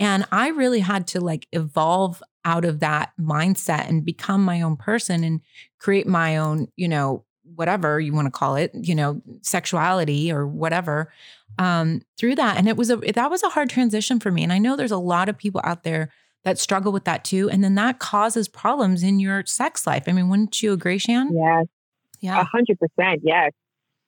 [0.00, 4.76] And I really had to like evolve out of that mindset and become my own
[4.76, 5.42] person and
[5.78, 10.44] create my own, you know, whatever you want to call it, you know, sexuality or
[10.44, 11.12] whatever
[11.58, 14.54] um through that and it was a that was a hard transition for me and
[14.54, 16.10] i know there's a lot of people out there
[16.44, 17.48] that struggle with that too.
[17.50, 20.04] And then that causes problems in your sex life.
[20.06, 21.30] I mean, wouldn't you agree, Shan?
[21.32, 21.66] Yes.
[22.20, 22.40] Yeah.
[22.40, 23.22] A hundred percent.
[23.24, 23.52] Yes.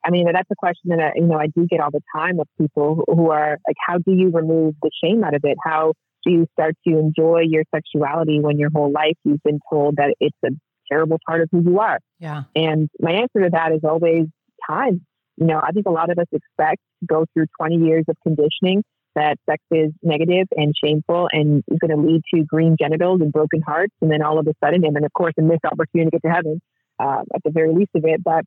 [0.04, 2.46] I mean, that's a question that, you know, I do get all the time of
[2.60, 5.56] people who are like, how do you remove the shame out of it?
[5.64, 5.94] How
[6.24, 10.14] do you start to enjoy your sexuality when your whole life you've been told that
[10.20, 10.50] it's a
[10.90, 12.00] terrible part of who you are?
[12.18, 12.44] Yeah.
[12.54, 14.26] And my answer to that is always
[14.68, 15.00] time.
[15.36, 18.16] You know, I think a lot of us expect to go through 20 years of
[18.22, 18.84] conditioning
[19.14, 23.32] that sex is negative and shameful and is going to lead to green genitals and
[23.32, 23.94] broken hearts.
[24.00, 26.28] And then all of a sudden, and then of course, a missed opportunity to get
[26.28, 26.60] to heaven
[26.98, 28.22] um, at the very least of it.
[28.22, 28.44] But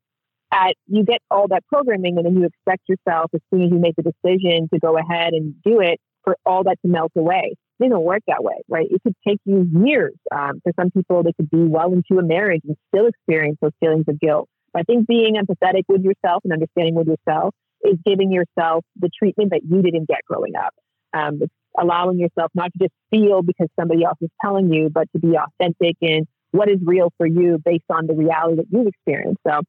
[0.52, 3.80] at, you get all that programming and then you expect yourself as soon as you
[3.80, 7.56] make the decision to go ahead and do it for all that to melt away.
[7.80, 8.88] It doesn't work that way, right?
[8.90, 10.16] It could take you years.
[10.32, 13.72] Um, for some people, they could be well into a marriage and still experience those
[13.80, 14.50] feelings of guilt.
[14.76, 17.56] I think being empathetic with yourself and understanding with yourself
[17.88, 20.74] is giving yourself the treatment that you didn't get growing up.
[21.14, 25.08] Um, it's allowing yourself not to just feel because somebody else is telling you, but
[25.14, 28.88] to be authentic in what is real for you based on the reality that you've
[28.88, 29.42] experienced.
[29.48, 29.62] So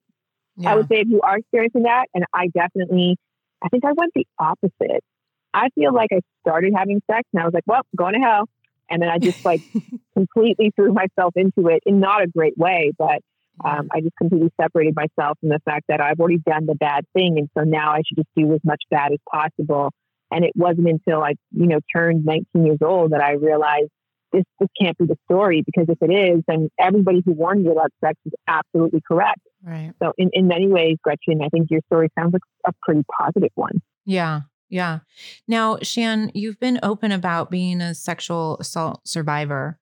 [0.57, 0.73] yeah.
[0.73, 3.17] I would say if you are experiencing that, and I definitely,
[3.63, 5.05] I think I went the opposite.
[5.55, 8.49] I feel like I started having sex and I was like, well, going to hell.
[8.91, 9.61] And then I just like
[10.15, 13.21] completely threw myself into it in not a great way, but
[13.65, 17.05] um, I just completely separated myself from the fact that I've already done the bad
[17.15, 17.39] thing.
[17.39, 19.91] And so now I should just do as much bad as possible.
[20.31, 23.91] And it wasn't until I, you know, turned 19 years old that I realized
[24.33, 27.73] this, this can't be the story because if it is, then everybody who warned you
[27.73, 29.41] about sex is absolutely correct.
[29.63, 29.93] Right.
[30.03, 33.51] So in, in many ways, Gretchen, I think your story sounds like a pretty positive
[33.55, 33.81] one.
[34.05, 34.43] Yeah.
[34.69, 34.99] Yeah.
[35.47, 39.79] Now, Shan, you've been open about being a sexual assault survivor.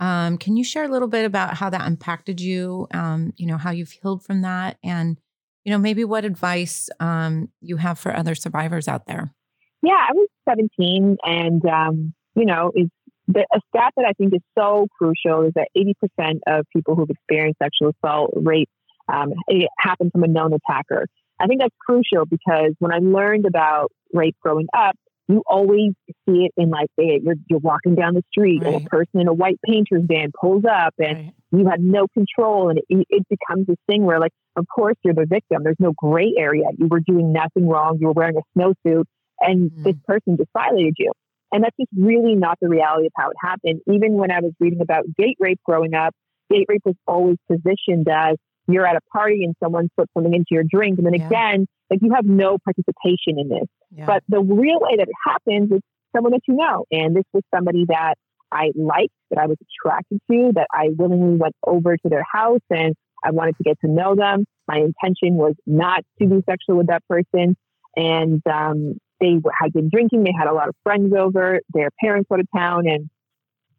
[0.00, 2.86] Um, can you share a little bit about how that impacted you?
[2.94, 5.18] Um, you know, how you've healed from that, and
[5.64, 9.34] you know, maybe what advice um, you have for other survivors out there.
[9.82, 12.88] Yeah, I was 17, and um, you know, is
[13.26, 17.10] the, a stat that I think is so crucial is that 80% of people who've
[17.10, 18.70] experienced sexual assault, rape,
[19.12, 21.06] um, it happened from a known attacker.
[21.40, 24.96] I think that's crucial because when I learned about rape growing up,
[25.28, 25.92] you always
[26.26, 28.74] see it in like you're you're walking down the street right.
[28.74, 31.34] and a person in a white painter's van pulls up and right.
[31.52, 35.14] you have no control and it, it becomes this thing where like of course you're
[35.14, 38.58] the victim there's no gray area you were doing nothing wrong you were wearing a
[38.58, 39.04] snowsuit
[39.40, 39.82] and mm-hmm.
[39.82, 41.12] this person just violated you
[41.52, 44.52] and that's just really not the reality of how it happened even when I was
[44.58, 46.14] reading about date rape growing up
[46.50, 48.36] date rape was always positioned as
[48.68, 50.98] you're at a party and someone puts something into your drink.
[50.98, 51.26] And then yeah.
[51.26, 53.66] again, like you have no participation in this.
[53.90, 54.06] Yeah.
[54.06, 55.80] But the real way that it happens is
[56.14, 56.84] someone that you know.
[56.90, 58.14] And this was somebody that
[58.52, 62.60] I liked, that I was attracted to, that I willingly went over to their house
[62.70, 64.44] and I wanted to get to know them.
[64.66, 67.56] My intention was not to be sexual with that person.
[67.96, 70.24] And um, they had been drinking.
[70.24, 71.60] They had a lot of friends over.
[71.72, 72.86] Their parents out of town.
[72.86, 73.08] And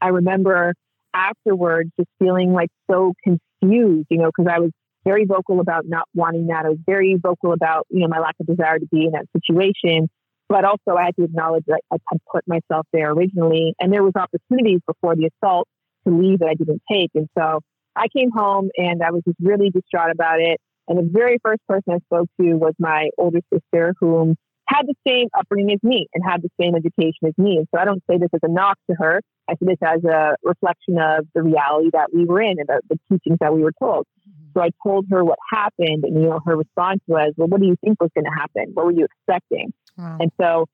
[0.02, 0.74] I remember
[1.14, 4.72] afterwards just feeling like so confused, you know, because I was
[5.06, 6.66] very vocal about not wanting that.
[6.66, 9.26] I was very vocal about, you know, my lack of desire to be in that
[9.36, 10.10] situation.
[10.48, 13.76] But also I had to acknowledge that I had put myself there originally.
[13.80, 15.68] And there was opportunities before the assault
[16.08, 17.12] to leave that I didn't take.
[17.14, 17.60] And so
[17.96, 20.60] I came home and I was just really distraught about it.
[20.88, 24.36] And the very first person I spoke to was my older sister, whom
[24.70, 27.58] had the same upbringing as me and had the same education as me.
[27.58, 29.22] And so I don't say this as a knock to her.
[29.48, 32.82] I see this as a reflection of the reality that we were in and the,
[32.90, 34.06] the teachings that we were told.
[34.54, 37.68] So I told her what happened, and you know, her response was, "Well, what do
[37.68, 38.74] you think was going to happen?
[38.74, 40.18] What were you expecting?" Wow.
[40.20, 40.66] And so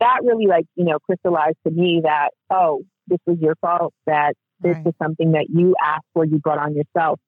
[0.00, 3.94] that really, like, you know, crystallized to me that, oh, this was your fault.
[4.06, 4.86] That this right.
[4.86, 7.20] was something that you asked for, you brought on yourself.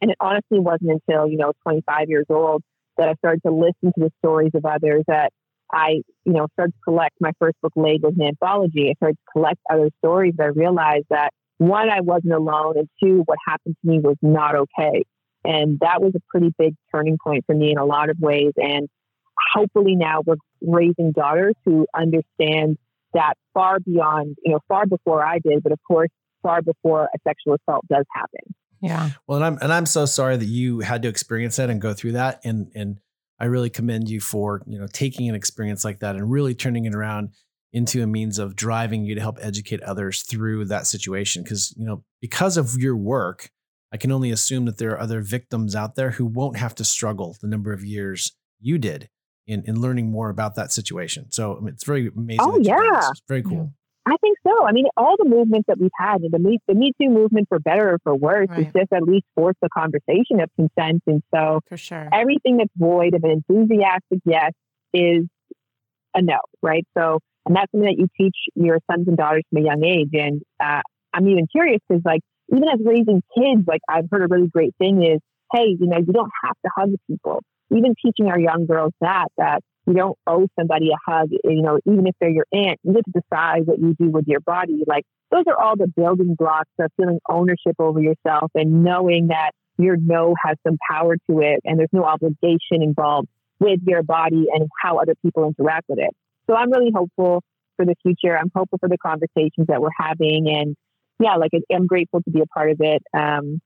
[0.00, 2.62] And it honestly wasn't until you know, 25 years old
[2.98, 5.32] that I started to listen to the stories of others that
[5.72, 8.90] I, you know, started to collect my first book, Laid was an anthology.
[8.90, 10.34] I started to collect other stories.
[10.40, 14.54] I realized that one, I wasn't alone, and two, what happened to me was not
[14.54, 15.04] okay.
[15.46, 18.52] And that was a pretty big turning point for me in a lot of ways.
[18.56, 18.88] And
[19.52, 22.78] hopefully now we're raising daughters who understand
[23.14, 26.10] that far beyond, you know, far before I did, but of course,
[26.42, 28.54] far before a sexual assault does happen.
[28.80, 29.10] Yeah.
[29.26, 31.94] Well, and I'm and I'm so sorry that you had to experience that and go
[31.94, 32.40] through that.
[32.44, 32.98] And and
[33.40, 36.84] I really commend you for, you know, taking an experience like that and really turning
[36.84, 37.30] it around
[37.72, 41.42] into a means of driving you to help educate others through that situation.
[41.42, 43.50] Because, you know, because of your work,
[43.92, 46.84] I can only assume that there are other victims out there who won't have to
[46.84, 49.08] struggle the number of years you did
[49.46, 51.30] in, in learning more about that situation.
[51.30, 52.40] So I mean, it's very amazing.
[52.40, 53.08] Oh, yeah.
[53.10, 53.72] It's very cool.
[54.08, 54.64] I think so.
[54.64, 57.58] I mean, all the movements that we've had, the Me, the Me Too movement, for
[57.58, 58.60] better or for worse, right.
[58.60, 61.02] is just at least force the conversation of consent.
[61.08, 64.52] And so, for sure, everything that's void of an enthusiastic yes
[64.94, 65.24] is
[66.14, 66.86] a no, right?
[66.96, 70.10] So, and that's something that you teach your sons and daughters from a young age.
[70.12, 72.20] And uh, I'm even curious because, like,
[72.52, 75.20] even as raising kids, like I've heard a really great thing is,
[75.52, 77.42] hey, you know, you don't have to hug people.
[77.70, 81.78] Even teaching our young girls that that you don't owe somebody a hug, you know,
[81.84, 84.82] even if they're your aunt, you get to decide what you do with your body.
[84.86, 89.50] Like those are all the building blocks of feeling ownership over yourself and knowing that
[89.78, 93.28] your no has some power to it and there's no obligation involved
[93.58, 96.14] with your body and how other people interact with it.
[96.48, 97.42] So I'm really hopeful
[97.76, 98.36] for the future.
[98.36, 100.46] I'm hopeful for the conversations that we're having.
[100.48, 100.76] And
[101.18, 103.02] yeah, like I'm grateful to be a part of it.
[103.16, 103.60] Um,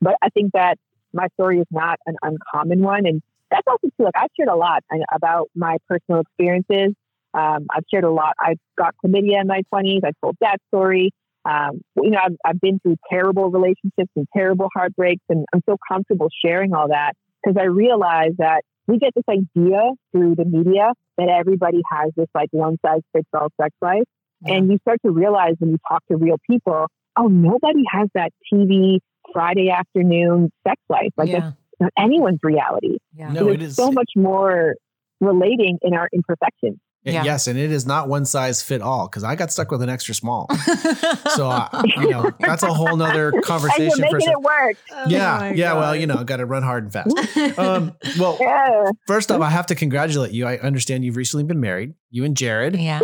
[0.00, 0.76] but I think that
[1.12, 3.06] my story is not an uncommon one.
[3.06, 6.94] And that's also too, like I've shared a lot about my personal experiences.
[7.32, 8.34] Um, I've shared a lot.
[8.38, 10.00] I've got chlamydia in my 20s.
[10.04, 11.10] I told that story.
[11.44, 15.76] Um, you know, I've, I've been through terrible relationships and terrible heartbreaks, and I'm so
[15.90, 20.92] comfortable sharing all that because I realize that we get this idea through the media
[21.18, 24.04] that everybody has this like one size fits all sex life.
[24.44, 24.54] Yeah.
[24.54, 28.30] And you start to realize when you talk to real people, oh, nobody has that
[28.52, 28.98] TV
[29.32, 31.10] Friday afternoon sex life.
[31.16, 32.98] Like yeah not anyone's reality.
[33.14, 33.32] Yeah.
[33.32, 34.74] No, it is so much more
[35.20, 36.78] relating in our imperfections.
[37.02, 37.22] Yeah.
[37.22, 39.90] Yes, and it is not one size fit all because I got stuck with an
[39.90, 40.48] extra small.
[41.34, 43.92] so uh, you know that's a whole nother conversation.
[44.02, 44.76] and you're making it work.
[44.90, 45.74] Oh yeah, yeah.
[45.74, 47.58] Well, you know, I got to run hard and fast.
[47.58, 48.90] Um, well, yeah.
[49.06, 50.46] first off, I have to congratulate you.
[50.46, 51.92] I understand you've recently been married.
[52.08, 52.74] You and Jared.
[52.74, 53.00] Yeah.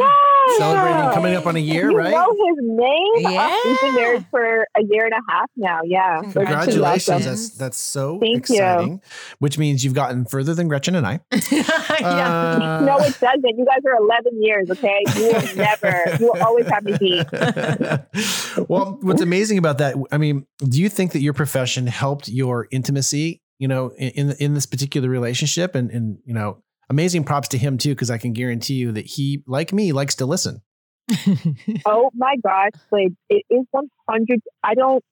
[0.59, 2.11] Celebrating coming up on a year, you right?
[2.11, 3.33] know his name?
[3.33, 3.49] Yeah.
[3.51, 5.81] Oh, we've been married for a year and a half now.
[5.85, 6.23] Yeah.
[6.23, 7.25] Congratulations.
[7.25, 8.57] That's that's so Thank you.
[8.57, 9.03] exciting.
[9.39, 11.21] Which means you've gotten further than Gretchen and I.
[11.53, 12.81] yeah.
[12.81, 13.59] Uh, no, it doesn't.
[13.59, 15.03] You guys are 11 years, okay?
[15.17, 17.27] You will never, you will always have me beat.
[18.69, 22.69] well, what's amazing about that, I mean, do you think that your profession helped your
[22.71, 25.75] intimacy, you know, in in, in this particular relationship?
[25.75, 29.07] And and you know, amazing props to him too, because I can guarantee you that
[29.07, 30.61] he, like me, likes to listen.
[31.87, 32.73] Oh my gosh.
[32.93, 34.41] Like, it is 100.
[34.63, 35.03] I don't,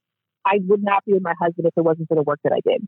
[0.45, 2.61] I would not be with my husband if it wasn't for the work that I
[2.69, 2.87] did.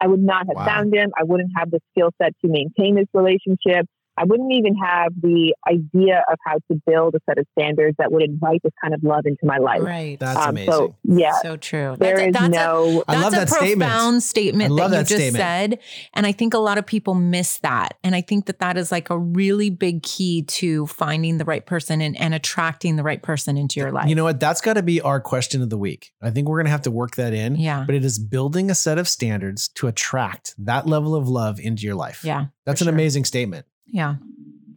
[0.00, 0.64] I would not have Wow.
[0.64, 1.10] found him.
[1.18, 3.86] I wouldn't have the skill set to maintain this relationship.
[4.18, 8.10] I wouldn't even have the idea of how to build a set of standards that
[8.12, 9.82] would invite this kind of love into my life.
[9.82, 10.18] right.
[10.18, 10.72] That's Um, amazing.
[10.72, 11.96] So, yeah, So true.
[11.98, 13.04] there That's, a, is that's a no.
[13.08, 13.90] I love That's that a statement.
[13.90, 15.36] profound statement I love that you that just statement.
[15.42, 15.78] said.
[16.14, 17.94] And I think a lot of people miss that.
[18.02, 21.64] And I think that that is like a really big key to finding the right
[21.64, 24.08] person and, and attracting the right person into your life.
[24.08, 24.40] You know what?
[24.40, 26.12] That's got to be our question of the week.
[26.20, 27.56] I think we're going to have to work that in.
[27.56, 27.84] Yeah.
[27.86, 31.84] But it is building a set of standards to attract that level of love into
[31.86, 32.24] your life.
[32.24, 32.46] Yeah.
[32.66, 32.94] That's an sure.
[32.94, 33.66] amazing statement.
[33.90, 34.16] Yeah.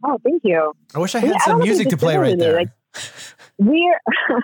[0.04, 0.72] Oh, thank you.
[0.94, 2.56] I wish I had I some don't music to play right there.
[2.56, 2.70] like-
[3.58, 3.98] We're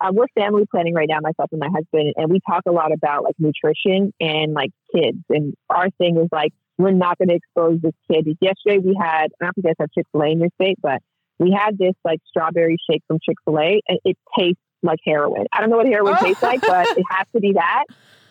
[0.00, 2.92] uh, we're family planning right now, myself and my husband, and we talk a lot
[2.92, 5.18] about like nutrition and like kids.
[5.28, 8.26] And our thing is like we're not going to expose this kid.
[8.40, 10.48] Yesterday we had I don't know if you guys have Chick Fil A in your
[10.60, 11.00] state, but
[11.38, 15.46] we had this like strawberry shake from Chick Fil A, and it tastes like heroin.
[15.52, 17.84] I don't know what heroin tastes like, but it has to be that.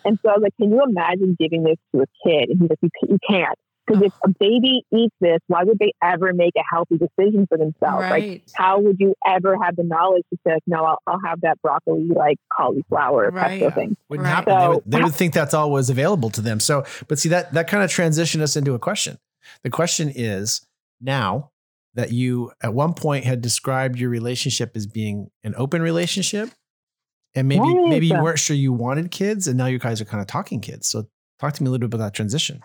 [0.04, 2.48] And so I was like, can you imagine giving this to a kid?
[2.48, 3.56] And he's like, you, you can't.
[3.90, 7.58] Because if a baby eats this, why would they ever make a healthy decision for
[7.58, 8.06] themselves?
[8.10, 8.42] Like, Right.
[8.54, 12.06] how would you ever have the knowledge to say, no, I'll, I'll have that broccoli
[12.14, 13.60] like cauliflower Right.
[13.60, 13.96] pesto thing?
[14.08, 14.34] Wouldn't Right.
[14.34, 14.58] happen.
[14.58, 16.60] They, would, they would think that's all was available to them.
[16.60, 19.18] So, but see that that kind of transitioned us into a question.
[19.64, 20.66] The question is
[21.00, 21.50] now
[21.94, 26.50] that you at one point had described your relationship as being an open relationship,
[27.34, 27.88] and maybe Right.
[27.88, 30.60] maybe you weren't sure you wanted kids, and now you guys are kind of talking
[30.60, 30.88] kids.
[30.88, 31.08] So,
[31.40, 32.60] talk to me a little bit about that transition.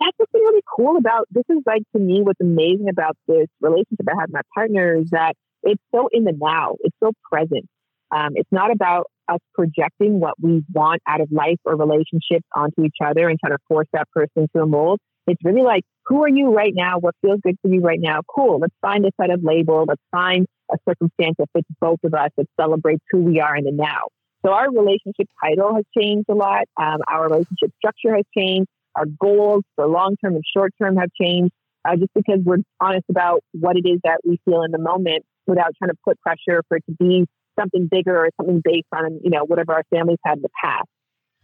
[0.00, 3.46] That's what's been really cool about this is like to me what's amazing about this
[3.60, 6.76] relationship I have with my partner is that it's so in the now.
[6.80, 7.66] It's so present.
[8.10, 12.84] Um, it's not about us projecting what we want out of life or relationships onto
[12.84, 15.00] each other and trying to force that person to a mold.
[15.26, 16.98] It's really like, who are you right now?
[16.98, 18.20] What feels good for you right now?
[18.32, 18.60] Cool.
[18.60, 19.84] Let's find a set of label.
[19.88, 23.64] Let's find a circumstance that fits both of us that celebrates who we are in
[23.64, 24.02] the now.
[24.44, 26.66] So our relationship title has changed a lot.
[26.80, 28.68] Um, our relationship structure has changed.
[28.96, 31.52] Our goals for long term and short term have changed
[31.86, 35.24] uh, just because we're honest about what it is that we feel in the moment
[35.46, 37.26] without trying to put pressure for it to be
[37.58, 40.88] something bigger or something based on, you know, whatever our families had in the past.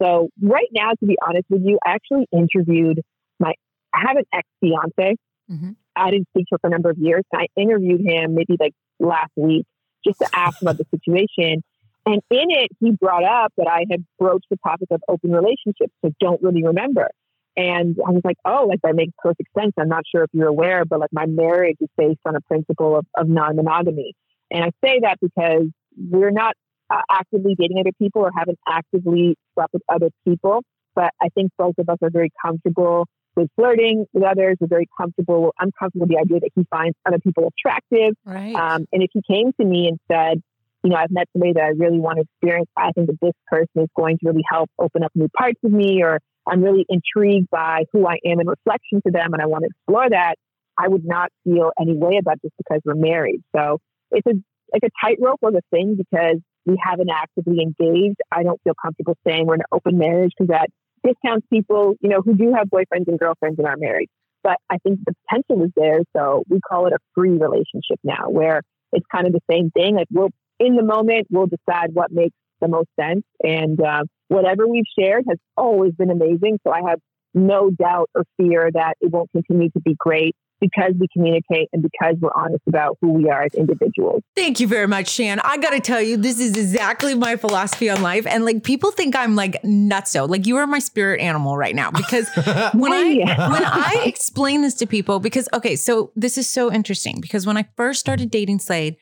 [0.01, 3.01] So right now, to be honest with you, I actually interviewed
[3.39, 3.53] my,
[3.93, 5.15] I have an ex fiance.
[5.51, 5.75] Mhm.
[5.95, 7.23] I didn't speak to her for a number of years.
[7.31, 9.65] And I interviewed him maybe like last week
[10.05, 11.63] just to ask him about the situation.
[12.05, 15.93] And in it, he brought up that I had broached the topic of open relationships.
[16.03, 17.09] So don't really remember.
[17.55, 19.73] And I was like, oh, like that makes perfect sense.
[19.79, 22.97] I'm not sure if you're aware, but like my marriage is based on a principle
[22.97, 24.13] of, of non monogamy.
[24.51, 26.55] And I say that because we're not
[26.89, 30.61] uh, actively dating other people or haven't actively slept with other people.
[30.95, 34.57] But I think both of us are very comfortable with flirting with others.
[34.59, 35.53] We're very comfortable.
[35.59, 38.13] I'm comfortable with the idea that he finds other people attractive.
[38.25, 38.55] Right.
[38.55, 40.41] Um, and if he came to me and said,
[40.83, 43.33] you know, I've met somebody that I really want to experience, I think that this
[43.47, 46.85] person is going to really help open up new parts of me, or I'm really
[46.89, 50.35] intrigued by who I am in reflection to them and I want to explore that,
[50.77, 53.41] I would not feel any way about just because we're married.
[53.55, 53.79] So
[54.11, 54.33] it's a
[54.73, 58.17] like a tightrope of a thing because we haven't actively engaged.
[58.31, 60.69] I don't feel comfortable saying we're in an open marriage because that
[61.05, 64.09] discounts people, you know, who do have boyfriends and girlfriends and are married.
[64.43, 65.99] But I think the potential is there.
[66.15, 69.95] So we call it a free relationship now, where it's kind of the same thing.
[69.95, 73.23] Like we'll, in the moment, we'll decide what makes the most sense.
[73.43, 76.59] And uh, whatever we've shared has always been amazing.
[76.65, 76.99] So I have
[77.33, 81.83] no doubt or fear that it won't continue to be great because we communicate and
[81.83, 84.21] because we're honest about who we are as individuals.
[84.33, 85.41] Thank you very much, Shan.
[85.41, 88.25] I got to tell you, this is exactly my philosophy on life.
[88.25, 90.29] And like people think I'm like nutso.
[90.29, 92.29] Like you are my spirit animal right now because
[92.73, 97.19] when I when I explain this to people, because okay, so this is so interesting
[97.19, 98.95] because when I first started dating Slade,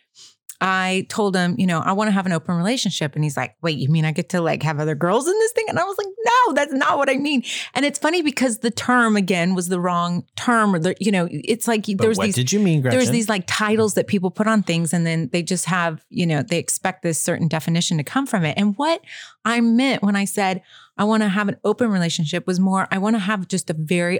[0.63, 3.15] I told him, you know, I want to have an open relationship.
[3.15, 5.51] And he's like, wait, you mean I get to like have other girls in this
[5.53, 5.65] thing?
[5.67, 7.43] And I was like, no, that's not what I mean.
[7.73, 11.27] And it's funny because the term again was the wrong term or the, you know,
[11.31, 12.99] it's like But there's what these did you mean, Gretchen?
[12.99, 16.27] there's these like titles that people put on things and then they just have, you
[16.27, 18.55] know, they expect this certain definition to come from it.
[18.55, 19.01] And what
[19.43, 20.61] I meant when I said
[20.95, 23.73] I want to have an open relationship was more, I want to have just a
[23.73, 24.19] very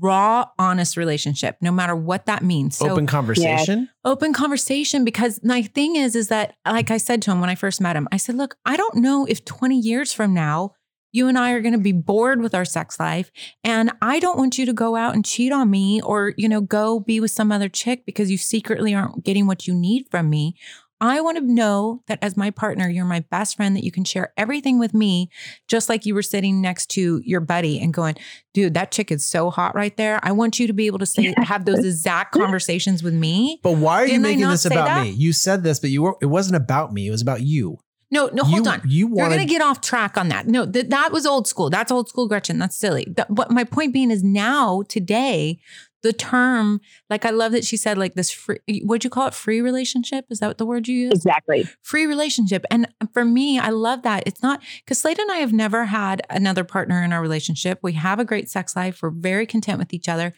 [0.00, 2.76] raw, honest relationship, no matter what that means.
[2.76, 3.88] So Open conversation.
[4.04, 7.54] open conversation because my thing is is that like I said to him when I
[7.54, 10.72] first met him, I said, "Look, I don't know if 20 years from now
[11.12, 13.30] you and I are going to be bored with our sex life
[13.64, 16.60] and I don't want you to go out and cheat on me or, you know,
[16.60, 20.28] go be with some other chick because you secretly aren't getting what you need from
[20.28, 20.56] me.
[21.00, 24.04] I want to know that as my partner, you're my best friend, that you can
[24.04, 25.30] share everything with me,
[25.68, 28.16] just like you were sitting next to your buddy and going,
[28.52, 30.18] dude, that chick is so hot right there.
[30.22, 33.60] I want you to be able to say, have those exact conversations with me.
[33.62, 35.02] But why are you Didn't I making this about that?
[35.04, 35.10] me?
[35.10, 37.06] You said this, but you were it wasn't about me.
[37.06, 37.78] It was about you.
[38.10, 38.80] No, no, hold you, on.
[38.86, 40.46] You You're going to get off track on that.
[40.46, 41.68] No, th- that was old school.
[41.68, 42.58] That's old school Gretchen.
[42.58, 43.06] That's silly.
[43.16, 45.60] That, but my point being is now, today,
[46.02, 46.80] the term,
[47.10, 49.34] like I love that she said, like this free, what'd you call it?
[49.34, 50.26] Free relationship?
[50.30, 51.12] Is that what the word you use?
[51.12, 51.68] Exactly.
[51.82, 52.64] Free relationship.
[52.70, 54.22] And uh, for me, I love that.
[54.26, 57.80] It's not because Slade and I have never had another partner in our relationship.
[57.82, 59.02] We have a great sex life.
[59.02, 60.34] We're very content with each other.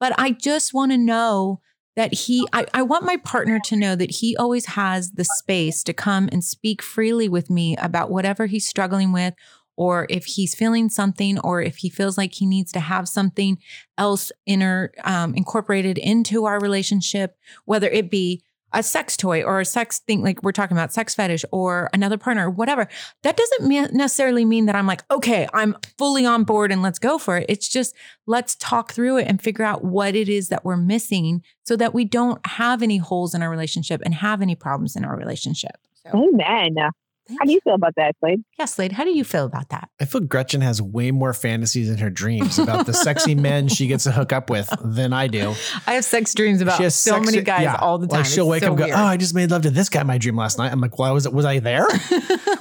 [0.00, 1.60] But I just want to know
[1.96, 5.82] that he, I, I want my partner to know that he always has the space
[5.82, 9.34] to come and speak freely with me about whatever he's struggling with,
[9.78, 13.56] or if he's feeling something, or if he feels like he needs to have something
[13.96, 19.64] else inner um, incorporated into our relationship, whether it be a sex toy or a
[19.64, 22.88] sex thing, like we're talking about sex fetish or another partner, or whatever.
[23.22, 26.98] That doesn't mean necessarily mean that I'm like, okay, I'm fully on board and let's
[26.98, 27.46] go for it.
[27.48, 27.94] It's just
[28.26, 31.94] let's talk through it and figure out what it is that we're missing so that
[31.94, 35.76] we don't have any holes in our relationship and have any problems in our relationship.
[36.02, 36.90] So, Amen.
[37.38, 38.42] How do you feel about that, Slade?
[38.58, 39.88] yeah, Slade, how do you feel about that?
[40.00, 43.86] I feel Gretchen has way more fantasies in her dreams about the sexy men she
[43.86, 45.54] gets to hook up with than I do.
[45.86, 47.76] I have sex dreams about She has so sex- many guys yeah.
[47.76, 48.20] all the time.
[48.20, 48.96] Like she'll It's wake so up and go, weird.
[48.98, 50.98] "Oh, I just made love to this guy in my dream last night." I'm like,
[50.98, 51.86] "Well, was it was I there?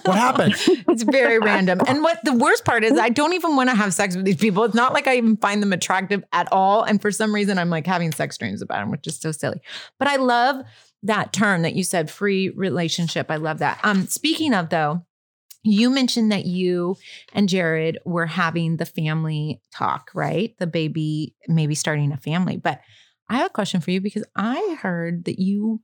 [0.03, 1.79] what happened?" it's very random.
[1.87, 4.35] And what the worst part is, I don't even want to have sex with these
[4.37, 4.63] people.
[4.63, 6.83] It's not like I even find them attractive at all.
[6.83, 9.61] And for some reason, I'm like having sex dreams about them, which is so silly.
[9.99, 10.65] But I love
[11.03, 13.27] that term that you said, free relationship.
[13.29, 13.79] I love that.
[13.83, 15.05] Um, speaking of though,
[15.63, 16.95] you mentioned that you
[17.33, 20.55] and Jared were having the family talk, right?
[20.59, 22.57] The baby maybe starting a family.
[22.57, 22.81] But
[23.29, 25.81] I have a question for you because I heard that you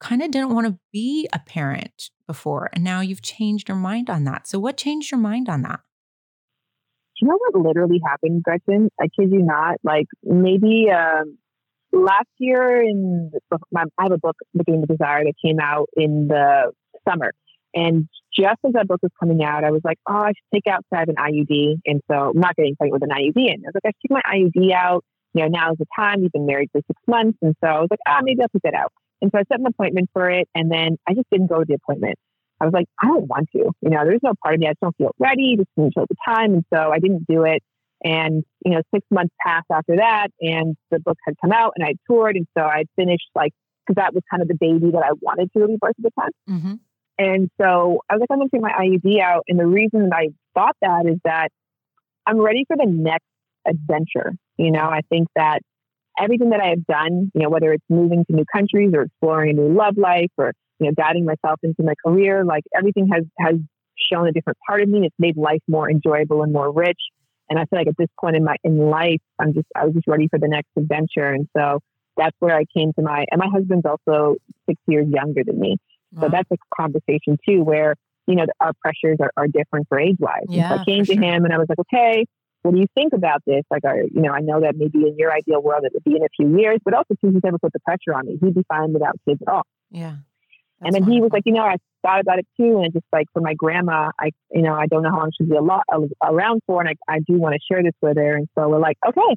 [0.00, 4.08] kind of didn't want to be a parent before and now you've changed your mind
[4.08, 4.46] on that.
[4.46, 5.80] So what changed your mind on that?
[7.20, 8.88] You know what literally happened, Gretchen?
[8.98, 9.76] I kid you not.
[9.84, 11.36] Like maybe um,
[11.92, 13.32] last year in
[13.70, 16.72] my, I have a book, The Game of Desire, that came out in the
[17.08, 17.32] summer,
[17.74, 20.66] and just as that book was coming out, I was like, oh, I should take
[20.72, 20.84] out.
[20.88, 23.52] So I have an IUD, and so I'm not getting pregnant with an IUD.
[23.52, 25.04] And I was like, I should take my IUD out.
[25.34, 26.20] You know, now is the time.
[26.22, 28.62] We've been married for six months, and so I was like, ah, maybe I'll take
[28.62, 28.92] that out.
[29.22, 31.64] And so I set an appointment for it, and then I just didn't go to
[31.66, 32.18] the appointment.
[32.60, 33.70] I was like, I don't want to.
[33.80, 35.56] You know, there's no part of me I just don't feel ready.
[35.56, 37.62] Just didn't show the time, and so I didn't do it.
[38.02, 41.86] And you know, six months passed after that, and the book had come out, and
[41.86, 43.52] I toured, and so I finished like
[43.86, 46.10] because that was kind of the baby that I wanted to really birth at the
[46.18, 46.30] time.
[46.48, 46.74] Mm-hmm.
[47.18, 49.44] And so I was like, I'm going to take my IUD out.
[49.46, 51.48] And the reason that I thought that is that
[52.26, 53.26] I'm ready for the next
[53.66, 54.32] adventure.
[54.56, 55.60] You know, I think that
[56.18, 59.50] everything that I have done, you know, whether it's moving to new countries or exploring
[59.50, 63.24] a new love life or, you know, guiding myself into my career, like everything has,
[63.38, 63.56] has
[64.10, 65.00] shown a different part of me.
[65.04, 66.98] It's made life more enjoyable and more rich.
[67.50, 69.94] And I feel like at this point in my in life, I'm just I was
[69.94, 71.26] just ready for the next adventure.
[71.26, 71.80] And so
[72.16, 74.36] that's where I came to my and my husband's also
[74.68, 75.76] six years younger than me.
[76.18, 77.94] So that's a conversation too, where,
[78.26, 80.46] you know, our pressures are, are different for age wise.
[80.48, 81.22] Yeah, so I came to sure.
[81.22, 82.26] him and I was like, okay,
[82.62, 83.62] what do you think about this?
[83.70, 86.16] Like, are, you know, I know that maybe in your ideal world it would be
[86.16, 88.38] in a few years, but also too, he's never put the pressure on me.
[88.42, 89.62] He'd be fine without kids at all.
[89.64, 90.16] Oh, yeah.
[90.80, 92.80] And then he was like, you know, I thought about it too.
[92.82, 95.48] And just like for my grandma, I, you know, I don't know how long she'll
[95.48, 95.84] be a lot,
[96.22, 96.80] around for.
[96.80, 98.36] And I, I do want to share this with her.
[98.36, 99.36] And so we're like, okay.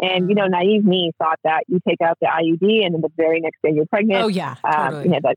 [0.00, 3.10] And, you know, naive me thought that you take out the IUD and then the
[3.16, 4.24] very next day you're pregnant.
[4.24, 5.04] oh yeah, um, totally.
[5.04, 5.36] you know, that,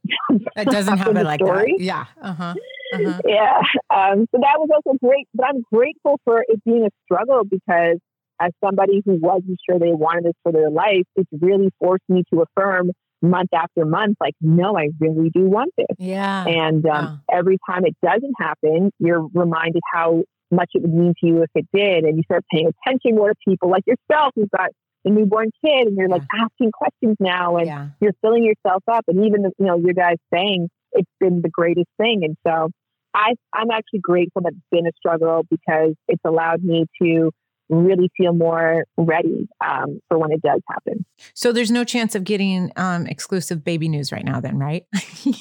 [0.55, 1.75] That doesn't happen happen like story.
[1.77, 1.83] that.
[1.83, 2.05] Yeah.
[2.21, 2.55] Uh-huh.
[2.93, 3.21] Uh-huh.
[3.25, 3.61] yeah.
[3.89, 5.27] Um, so that was also great.
[5.33, 7.97] But I'm grateful for it being a struggle because
[8.39, 12.23] as somebody who wasn't sure they wanted this for their life, it's really forced me
[12.33, 12.91] to affirm
[13.21, 15.87] month after month, like, no, I really do want this.
[15.97, 16.45] Yeah.
[16.45, 21.27] And um, every time it doesn't happen, you're reminded how much it would mean to
[21.27, 22.03] you if it did.
[22.03, 24.69] And you start paying attention more to people like yourself who's got
[25.05, 27.87] a newborn kid and you're like asking questions now and yeah.
[27.99, 29.05] you're filling yourself up.
[29.07, 32.23] And even, you know, your guys saying it's been the greatest thing.
[32.23, 32.69] And so
[33.13, 37.31] I, I'm actually grateful that it's been a struggle because it's allowed me to
[37.69, 41.05] really feel more ready um, for when it does happen.
[41.33, 44.85] So there's no chance of getting um, exclusive baby news right now, then, right?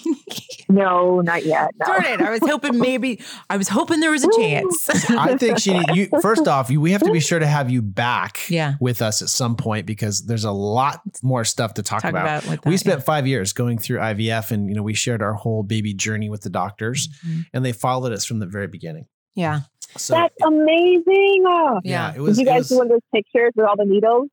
[0.69, 1.71] no, not yet.
[1.81, 1.87] No.
[1.87, 2.21] Darn it!
[2.21, 4.89] I was hoping maybe I was hoping there was a chance.
[5.11, 5.81] I think she.
[5.93, 8.75] You, first off, you, we have to be sure to have you back Yeah.
[8.81, 12.45] with us at some point because there's a lot more stuff to talk, Talk about.
[12.45, 13.05] about with we spent yeah.
[13.05, 16.43] five years going through IVF, and you know we shared our whole baby journey with
[16.43, 17.45] the doctors, Mhm.
[17.53, 19.07] and they followed us from the very beginning.
[19.35, 19.61] Yeah.
[19.99, 21.45] So That's amazing.
[21.47, 21.81] Oh.
[21.85, 22.15] yeah, Yeah.
[22.17, 22.37] it was.
[22.37, 24.29] Did you guys was- do one of those pictures with all the needles?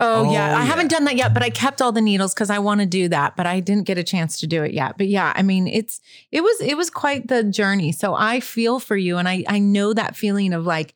[0.00, 0.58] Oh, Oh, yeah.
[0.58, 2.86] I haven't done that yet, but I kept all the needles because I want to
[2.86, 4.98] do that, but I didn't get a chance to do it yet.
[4.98, 6.00] But yeah, I mean, it's
[6.32, 7.92] it was it was quite the journey.
[7.92, 10.94] So I feel for you, and I I know that feeling of like,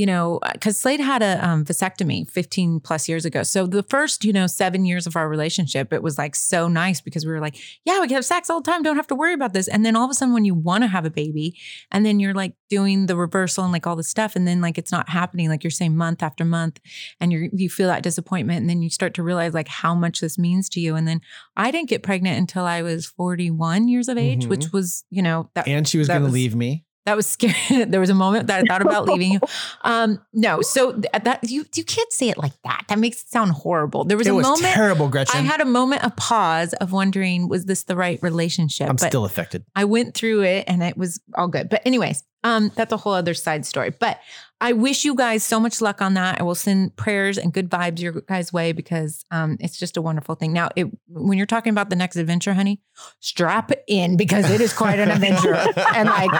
[0.00, 3.42] you know, because Slade had a um, vasectomy 15 plus years ago.
[3.42, 7.02] So the first, you know, seven years of our relationship, it was like so nice
[7.02, 9.14] because we were like, yeah, we can have sex all the time, don't have to
[9.14, 9.68] worry about this.
[9.68, 11.54] And then all of a sudden, when you want to have a baby,
[11.92, 14.78] and then you're like doing the reversal and like all this stuff, and then like
[14.78, 16.80] it's not happening, like you're saying month after month,
[17.20, 20.20] and you you feel that disappointment and then you start to realize like how much
[20.20, 21.20] this means to you and then
[21.56, 24.48] i didn't get pregnant until i was 41 years of age Mhm.
[24.48, 26.84] which was you know that and she was going to leave me.
[27.06, 29.40] That was scary there was a moment that i thought about leaving you
[29.82, 33.28] um no so th- that you you can't say it like that that makes it
[33.28, 35.36] sound horrible there was it a was moment terrible, Gretchen.
[35.36, 39.08] i had a moment of pause of wondering was this the right relationship I'm but
[39.08, 39.64] still affected.
[39.74, 41.68] I went through it and it was all good.
[41.68, 43.90] But anyways, um, that's a whole other side story.
[43.90, 44.18] But
[44.62, 46.38] I wish you guys so much luck on that.
[46.38, 50.02] I will send prayers and good vibes your guys' way because um, it's just a
[50.02, 50.52] wonderful thing.
[50.52, 52.82] Now, it, when you're talking about the next adventure, honey,
[53.20, 55.54] strap in because it is quite an adventure.
[55.94, 56.30] and like,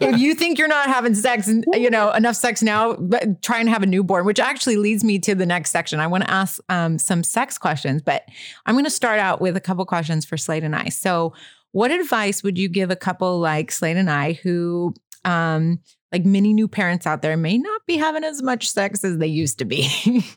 [0.00, 3.68] if you think you're not having sex, you know, enough sex now, but try and
[3.68, 6.00] have a newborn, which actually leads me to the next section.
[6.00, 8.24] I want to ask um, some sex questions, but
[8.66, 10.88] I'm going to start out with a couple questions for Slade and I.
[10.88, 11.32] So,
[11.72, 15.80] what advice would you give a couple like Slade and I who, um,
[16.12, 19.26] like many new parents out there, may not be having as much sex as they
[19.26, 19.88] used to be?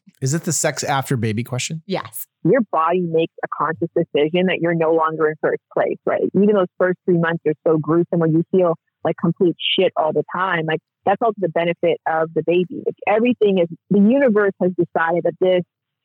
[0.22, 1.82] Is it the sex after baby question?
[1.86, 2.28] yes.
[2.44, 6.24] Your body makes a conscious decision that you're no longer in first place, right?
[6.34, 10.12] Even those first three months are so gruesome where you feel like complete shit all
[10.12, 10.66] the time.
[10.66, 12.82] Like that's also the benefit of the baby.
[12.84, 15.62] Like everything is the universe has decided that this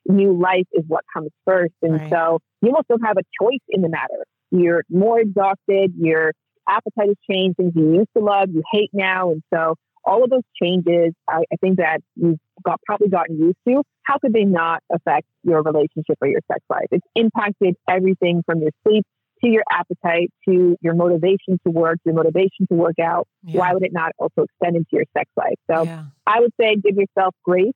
[0.06, 1.72] new life is what comes first.
[1.80, 2.10] And Right.
[2.10, 4.26] so you almost don't have a choice in the matter.
[4.50, 6.32] You're more exhausted, your
[6.68, 9.30] appetite has changed, things you used to love, you hate now.
[9.30, 13.58] And so all of those changes, I, I think that you've got probably gotten used
[13.68, 13.82] to.
[14.04, 16.86] How could they not affect your relationship or your sex life?
[16.92, 19.04] It's impacted everything from your sleep
[19.44, 23.26] to your appetite to your motivation to work, your motivation to work out.
[23.42, 25.56] Why would it not also extend into your sex life?
[25.70, 26.04] So yeah.
[26.26, 27.74] I would say give yourself grace,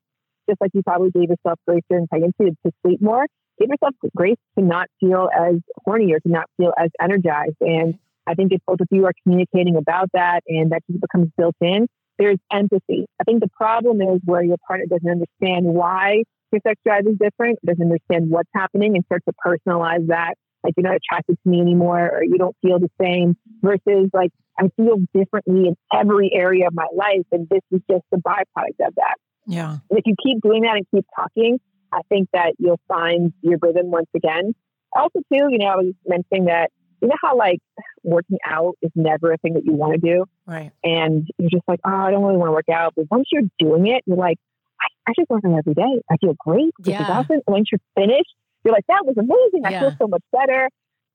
[0.49, 3.26] just like you probably gave yourself grace during pregnancy to sleep more.
[3.59, 7.57] Give yourself grace to not feel as horny or to not feel as energized.
[7.61, 11.29] And I think if both of you are communicating about that and that just becomes
[11.37, 11.87] built in,
[12.18, 13.07] there's empathy.
[13.21, 17.16] I think the problem is where your partner doesn't understand why your sex drive is
[17.18, 20.35] different, doesn't understand what's happening, and starts to personalize that.
[20.62, 24.31] Like you're not attracted to me anymore, or you don't feel the same, versus like
[24.59, 28.87] I feel differently in every area of my life, and this is just the byproduct
[28.87, 29.14] of that.
[29.47, 29.79] Yeah.
[29.89, 31.59] And if you keep doing that and keep talking,
[31.93, 34.55] I think that you'll find your rhythm once again.
[34.93, 37.59] Also, too, you know, I was mentioning that you know how like
[38.03, 40.70] working out is never a thing that you want to do, Right.
[40.84, 42.94] and you're just like, oh, I don't really want to work out.
[42.96, 44.38] But once you're doing it, you're like,
[44.80, 46.03] I, I just work out every day.
[46.11, 46.72] I feel great.
[46.78, 47.14] This is Yeah.
[47.18, 47.40] awesome.
[47.46, 48.34] Once you're finished,
[48.64, 49.64] you're like, that was amazing.
[49.66, 49.80] I Yeah.
[49.80, 50.68] feel so much better.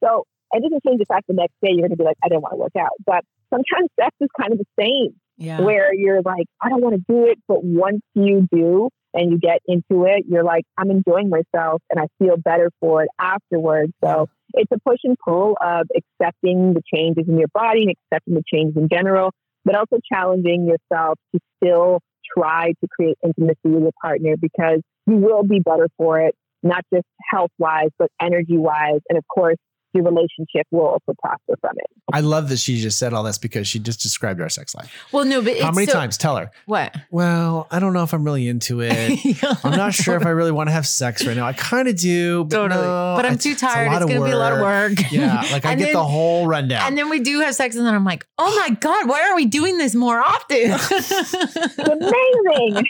[0.04, 2.30] So it doesn't change the fact the next day you're going to be like, I
[2.30, 2.92] didn't want to work out.
[3.06, 5.62] But sometimes sex is kind of the same Yeah.
[5.62, 7.40] where you're like, I don't want to do it.
[7.48, 12.00] But once you do and you get into it, you're like, I'm enjoying myself and
[12.00, 13.94] I feel better for it afterwards.
[14.04, 18.36] So it's a push and pull of accepting the changes in your body and accepting
[18.36, 19.32] the changes in general,
[19.64, 22.02] but also challenging yourself to still
[22.38, 26.84] try to create intimacy with your partner because you will be better for it, not
[26.94, 29.00] just health wise, but energy wise.
[29.10, 29.58] And of course,
[29.96, 31.86] your relationship will also prosper from it.
[32.14, 34.92] I love that she just said all this because she just described our sex life.
[35.12, 36.18] well, no, but How it's many so- times?
[36.18, 36.52] Tell her.
[36.68, 36.96] What?
[37.10, 39.44] Well, I don't know if I'm really into it.
[39.64, 41.46] I'm not sure if I really want to have sex right now.
[41.48, 42.82] I kind of do, but totally.
[42.82, 43.88] no, but I'm it's- too tired.
[43.92, 45.12] lot It's, going to be a lot of work.
[45.12, 46.86] Yeah, like I And get then- the whole rundown.
[46.88, 49.36] And then we do have sex, and then I'm like, oh my God, why are
[49.36, 50.58] we doing this more often?
[50.58, 52.86] It's amazing.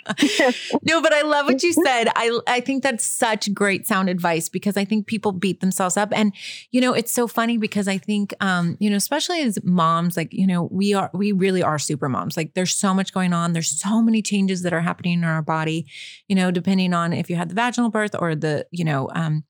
[0.84, 2.10] no, but I love what you said.
[2.16, 6.10] I I think that's such great sound advice because I think people beat themselves up.
[6.16, 6.34] And
[6.72, 10.34] you know, it's so funny because I think um, you know, especially as moms, like,
[10.34, 12.36] you know, we are we really are super moms.
[12.36, 13.54] Like there's so much going on.
[13.54, 15.86] There's so many changes that are happening in our body,
[16.28, 19.44] you know, depending on if you had the vaginal birth or the, you know, um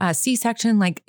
[0.00, 1.02] a C-section, like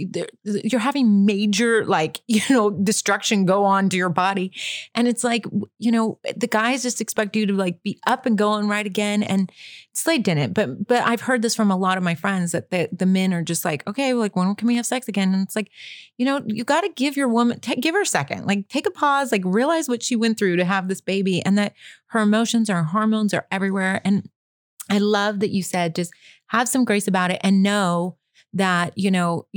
[0.44, 4.52] you're having major, like you know, destruction go on to your body,
[4.96, 5.46] and it's like
[5.78, 9.24] you know, the guys just expect you to like be up and going right again,
[9.24, 9.52] and
[9.94, 12.90] Slade didn't, but but I've heard this from a lot of my friends that the
[12.92, 15.34] the men are just like, okay, like when can we have sex again?
[15.34, 15.72] And it's like,
[16.18, 18.88] you know, you got to give your woman, ta- give her a second, like take
[18.88, 21.74] a pause, like realize what she went through to have this baby, and that
[22.08, 24.30] her emotions, her hormones are everywhere, and
[24.90, 26.12] I love that you said just
[26.48, 28.18] have some grace about it and know
[28.54, 29.48] that, you know,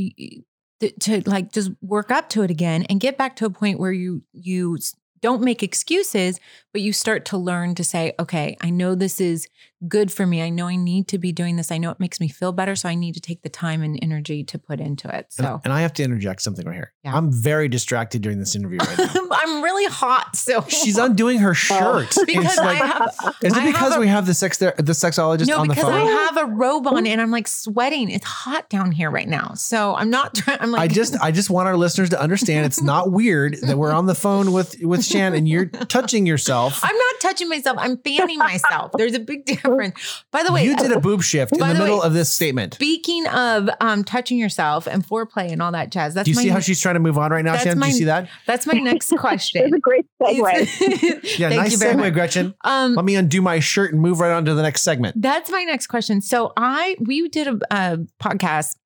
[0.80, 3.92] to, like just work up to it again and get back to a point where
[3.92, 4.78] you you
[5.22, 6.38] don't make excuses,
[6.72, 9.48] but you start to learn to say, okay, I know this is
[9.88, 10.42] good for me.
[10.42, 11.72] I know I need to be doing this.
[11.72, 12.76] I know it makes me feel better.
[12.76, 15.26] So I need to take the time and energy to put into it.
[15.38, 16.92] And, So and I have to interject something right here.
[17.04, 17.16] Yeah.
[17.16, 19.12] I'm very distracted during this interview right now.
[19.32, 20.36] I'm really hot.
[20.36, 21.54] So She's undoing her oh.
[21.54, 22.16] shirt.
[22.16, 24.58] And because she's I have is it I have because a- we have the sex
[24.58, 25.92] there, the sexologist no, on the phone?
[25.92, 26.08] because?
[26.08, 28.10] I have a robe on and I'm like sweating.
[28.10, 29.54] It's hot down here right now.
[29.54, 30.58] So I'm not trying.
[30.60, 33.76] I'm like, I just I just want our listeners to understand it's not weird that
[33.76, 36.80] we're on the phone with with Shan and you're touching yourself.
[36.82, 37.76] I'm not touching myself.
[37.80, 38.92] I'm fanning myself.
[38.96, 40.24] There's a big difference.
[40.30, 42.32] By the way, you did a boob shift in the, the middle way- of this
[42.32, 42.74] statement.
[42.74, 46.42] speaking of um, touching yourself and foreplay and all that jazz, that's Do you my
[46.42, 47.78] see how she's trying to move on right now, That's Shan?
[47.78, 48.28] Do you see that?
[48.46, 49.74] that's my next It's question.
[49.74, 51.38] a great segue.
[51.38, 52.12] Yeah, Thank nice you very segue, much.
[52.12, 52.54] Gretchen.
[52.64, 55.20] Um, Let me undo my shirt and move right on to the next segment.
[55.20, 56.20] That's my next question.
[56.20, 58.76] So I we did a, a podcast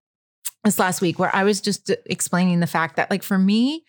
[0.64, 3.84] this last week where I was just explaining the fact that like for me,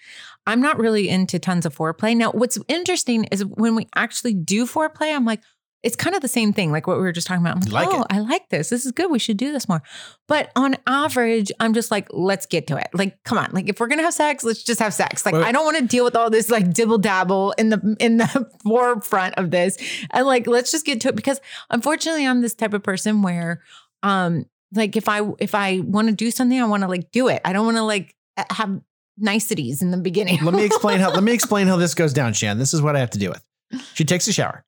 [0.47, 2.15] I'm not really into tons of foreplay.
[2.15, 5.43] Now, what's interesting is when we actually do foreplay, I'm like,
[5.83, 7.57] it's kind of the same thing, like what we were just talking about.
[7.57, 8.07] I'm like, like oh, it.
[8.09, 8.69] I like this.
[8.69, 9.11] This is good.
[9.11, 9.83] We should do this more.
[10.27, 12.87] But on average, I'm just like, let's get to it.
[12.93, 13.51] Like, come on.
[13.51, 15.25] Like, if we're gonna have sex, let's just have sex.
[15.25, 15.35] Like.
[15.35, 18.49] I don't want to deal with all this like dibble dabble in the in the
[18.63, 19.77] forefront of this.
[20.11, 21.39] And like, let's just get to it because
[21.69, 23.61] unfortunately, I'm this type of person where,
[24.01, 27.27] um, like if I if I want to do something, I want to like do
[27.27, 27.41] it.
[27.45, 28.15] I don't want to like
[28.49, 28.81] have
[29.17, 30.43] niceties in the beginning.
[30.43, 32.57] Let me explain how let me explain how this goes down, Shan.
[32.57, 33.81] This is what I have to deal with.
[33.93, 34.63] She takes a shower.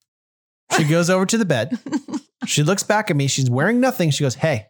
[0.78, 1.78] She goes over to the bed.
[2.46, 3.28] She looks back at me.
[3.28, 4.12] She's wearing nothing.
[4.12, 4.68] She goes, Hey,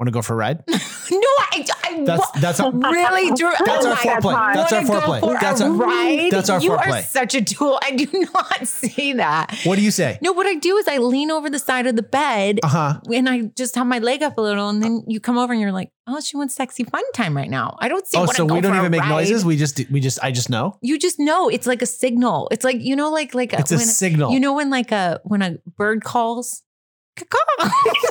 [0.00, 0.64] want to go for a ride?
[0.66, 0.78] no,
[1.54, 3.50] I, I That's that's a, really Drew.
[3.64, 4.54] That's oh our foreplay.
[4.54, 5.20] That's our foreplay.
[5.20, 6.28] for That's our- ride.
[6.30, 6.98] that's our You foreplay.
[7.00, 7.78] are such a tool.
[7.82, 9.54] I do not say that.
[9.64, 10.18] what do you say?
[10.22, 13.00] No, what I do is I lean over the side of the bed Uh-huh.
[13.12, 15.60] and I just have my leg up a little, and then you come over and
[15.62, 18.18] you're like, "Oh, she wants sexy fun time right now." I don't see.
[18.18, 19.44] Oh, so we don't even make noises.
[19.44, 20.78] We just we just I just know.
[20.82, 22.48] You just know it's like a signal.
[22.50, 24.32] It's like you know, like like It's a when, signal.
[24.32, 26.62] You know when like a when a bird calls.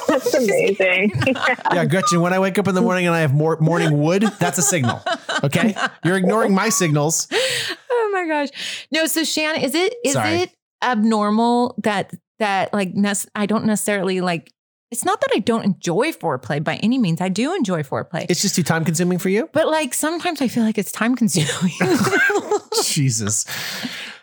[0.08, 1.12] That's amazing.
[1.74, 4.24] yeah, Gretchen, when I wake up in the morning and I have more morning wood,
[4.40, 5.02] that's a signal.
[5.44, 5.76] Okay?
[6.06, 7.28] You're ignoring my signals.
[7.32, 8.50] oh my gosh.
[8.92, 10.36] No, so Shannon, is it is Sorry.
[10.44, 10.52] it
[10.82, 14.52] abnormal that that like nec- I don't necessarily like
[14.92, 17.20] it's not that I don't enjoy foreplay by any means.
[17.20, 18.26] I do enjoy foreplay.
[18.30, 19.50] It's just too time consuming for you?
[19.54, 21.72] but like sometimes I feel like it's time consuming.
[22.84, 23.46] Jesus.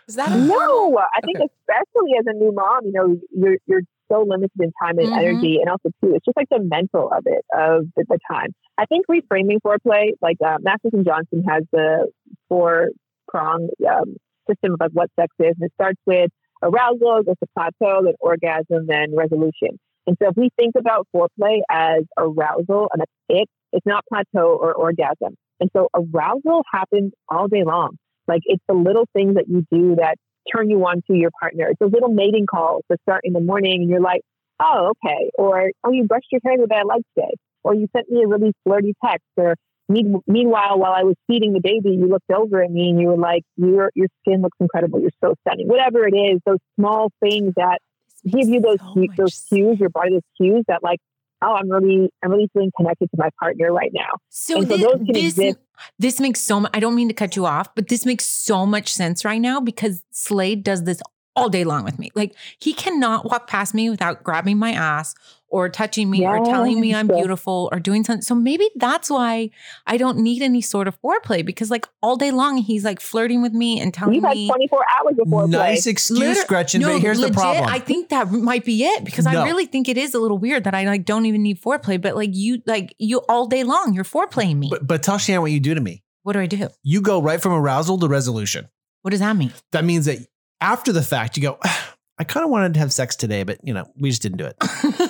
[0.08, 0.90] is that abnormal?
[0.92, 1.48] No, I think Okay.
[1.62, 5.18] especially as a new mom, you know, you're you're so limited in time and Mhm.
[5.18, 8.52] energy, and also too, it's just like the mental of it of the, the time.
[8.78, 12.10] I think reframing foreplay, like uh, Masters and Johnson has the
[12.48, 12.90] four
[13.28, 14.16] prong um,
[14.48, 16.30] system of like what sex is, and it starts with
[16.62, 19.78] arousal, goes to plateau, then orgasm, then resolution.
[20.06, 24.56] And so if we think about foreplay as arousal and that's it, it's not plateau
[24.60, 25.36] or orgasm.
[25.60, 27.96] And so arousal happens all day long.
[28.26, 30.16] Like it's the little things that you do that
[30.54, 31.68] turn you on to your partner.
[31.68, 34.22] It's those little mating calls that start in the morning and you're like,
[34.60, 35.30] oh, okay.
[35.38, 37.34] Or, oh, you brushed your hair the way I like today.
[37.62, 39.26] Or you sent me a really flirty text.
[39.36, 39.56] Or
[39.88, 43.16] meanwhile, while I was feeding the baby, you looked over at me and you were
[43.16, 45.00] like, your, your skin looks incredible.
[45.00, 45.68] You're so stunning.
[45.68, 47.80] Whatever it is, those small things that
[48.24, 51.00] give you those, So those cues, your body those cues that like,
[51.42, 54.18] oh, I'm really, I'm really feeling connected to my partner right now.
[54.28, 55.58] So, this, those can this, exist.
[55.98, 56.70] this makes so much.
[56.74, 59.60] I don't mean to cut you off, but this makes so much sense right now
[59.60, 61.00] because Slade does this
[61.36, 62.10] all day long with me.
[62.14, 65.14] Like he cannot walk past me without grabbing my ass
[65.50, 67.18] or touching me or telling me I'm Yes.
[67.18, 68.22] beautiful or doing something.
[68.22, 69.50] So maybe that's why
[69.86, 73.42] I don't need any sort of foreplay because like all day long he's like flirting
[73.42, 74.16] with me and telling me.
[74.16, 77.40] You've had me 24 hours before Nice excuse, Liter- Gretchen, No, but here's legit, the
[77.40, 77.64] problem.
[77.68, 80.64] I think that might be it because I really think it is a little weird
[80.64, 83.92] that I like don't even need foreplay, but like you like you all day long
[83.94, 84.68] you're foreplaying me.
[84.70, 86.02] but, but tell Shan what you do to me.
[86.22, 86.68] what do I do?
[86.82, 88.68] You go right from arousal to resolution.
[89.02, 89.52] What does that mean?
[89.72, 90.18] That means that
[90.60, 93.58] after the fact, you go, ah, I kind of wanted to have sex today, but
[93.64, 94.56] you know, we just didn't do it.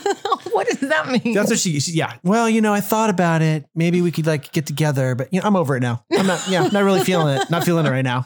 [0.61, 1.35] what does that mean?
[1.35, 2.15] That's what she, she- yeah.
[2.23, 3.65] Well, you know, I thought about it.
[3.75, 6.05] Maybe we could like get together, but you know, I'm over it now.
[6.13, 7.51] I'm not, yeah, not really feeling it.
[7.51, 8.25] Not feeling it right now.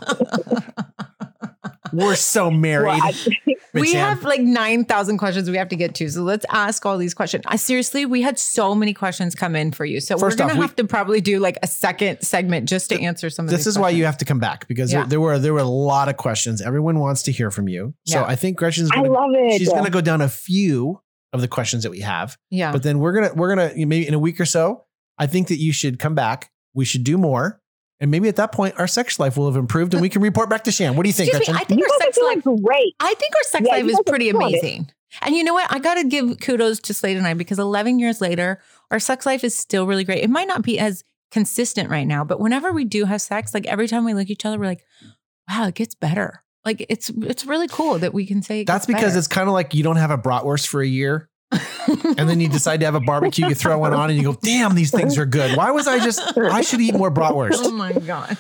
[1.93, 2.87] We're so married.
[2.87, 6.09] Well, I, we have like 9,000 questions we have to get to.
[6.09, 7.45] So let's ask all these questions.
[7.47, 10.01] I seriously, we had so many questions come in for you.
[10.01, 12.89] So First we're going to we- have to probably do like a second segment just
[12.91, 13.59] to answer some of these.
[13.61, 15.01] this these is why you have to come back because Yeah.
[15.01, 16.61] there, there were there were a lot of questions.
[16.61, 17.95] Everyone wants to hear from you.
[18.07, 18.27] So Yeah.
[18.27, 19.59] I think Gretchen's I gonna, love it.
[19.59, 21.01] she's going to go down a few
[21.35, 22.39] of the questions that we have.
[22.51, 22.73] Yeah.
[22.73, 24.85] But then we're gonna we're gonna maybe in a week or so.
[25.19, 26.51] I think that you should come back.
[26.73, 27.61] We should do more,
[28.01, 30.49] and maybe at that point our sex life will have improved, and we can report
[30.49, 30.97] back to Shan.
[30.97, 32.95] What do you think, Excuse me, I think You our sex life doing great.
[33.01, 34.59] I think our sex Yeah, life is pretty killing it.
[34.61, 34.91] amazing.
[35.23, 35.73] And you know what?
[35.73, 38.61] I got to give kudos to Slade and I because 11 years later,
[38.91, 40.25] our sex life is still really great.
[40.25, 43.67] It might not be as consistent right now, but whenever we do have sex, like
[43.67, 44.85] every time we look at each other, we're like,
[45.49, 46.43] wow, it gets better.
[46.65, 49.19] Like it's it's really cool that we can say it That's because better.
[49.19, 52.49] it's kind of like you don't have a bratwurst for a year, and then you
[52.49, 53.47] decide to have a barbecue.
[53.47, 55.57] You throw one on, and you go, "Damn, these things are good.
[55.57, 56.21] Why was I just?
[56.39, 57.53] I should eat more bratwurst.
[57.57, 58.37] oh my god.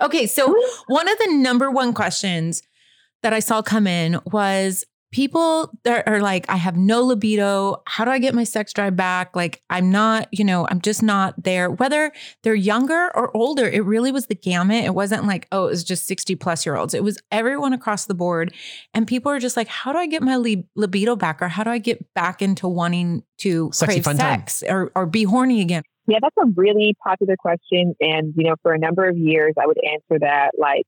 [0.00, 0.52] Okay, so
[0.88, 2.62] one of the number one questions
[3.22, 7.82] that I saw come in was people that are like, I have no libido.
[7.86, 9.36] How do I get my sex drive back?
[9.36, 11.70] Like, I'm not, you know, I'm just not there.
[11.70, 14.84] Whether they're younger or older, it really was the gamut.
[14.84, 16.94] It wasn't like, oh, it was just 60 plus year olds.
[16.94, 18.52] It was everyone across the board.
[18.94, 21.42] And people are just like, how do I get my li- libido back?
[21.42, 24.40] Or how do I get back into wanting to Sexy crave fun time.
[24.40, 25.82] sex or, or be horny again?
[26.08, 27.94] Yeah, that's a really popular question.
[28.00, 30.84] And, you know, for a number of years, I would answer that like,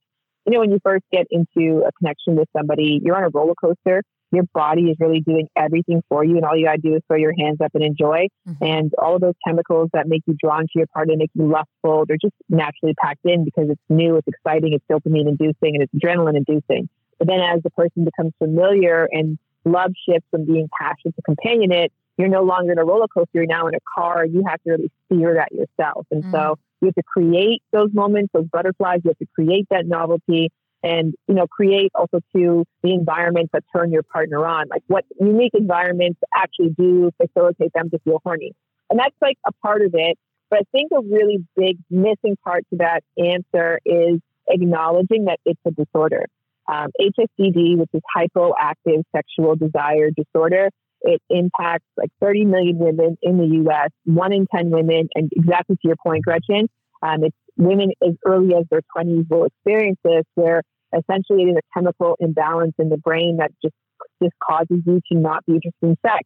[0.47, 3.55] you know, when you first get into a connection with somebody, you're on a roller
[3.55, 4.03] coaster.
[4.35, 6.37] Your body is really doing everything for you.
[6.37, 8.29] And all you got to do is throw your hands up and enjoy.
[8.49, 8.57] Mhm.
[8.61, 12.05] And all of those chemicals that make you drawn to your partner, make you lustful,
[12.07, 15.95] they're just naturally packed in because it's new, it's exciting, it's dopamine inducing, and it's
[15.95, 16.89] adrenaline inducing.
[17.19, 21.89] But then as the person becomes familiar and love shifts from being passionate to companionate,
[22.17, 23.31] you're no longer in a roller coaster.
[23.35, 24.25] You're now in a car.
[24.25, 26.07] You have to really steer that yourself.
[26.11, 29.01] And so you have to create those moments, those butterflies.
[29.05, 30.53] You have to create that novelty
[30.85, 34.67] and, you know, create also to the environments that turn your partner on.
[34.69, 38.53] Like what unique environments actually do facilitate them to feel horny.
[38.91, 40.19] And that's like a part of it.
[40.51, 45.61] But I think a really big missing part to that answer is acknowledging that it's
[45.67, 46.27] a disorder.
[46.71, 50.69] Um, HSDD, which is hypoactive sexual desire disorder,
[51.01, 55.09] it impacts like 30 million women in the US, one in 10 women.
[55.15, 56.69] And exactly to your point, Gretchen,
[57.03, 60.63] um, it's women as early as their 20s will experience this, where
[60.99, 63.75] essentially it is a chemical imbalance in the brain that just,
[64.23, 66.23] just causes you to not be interested in sex.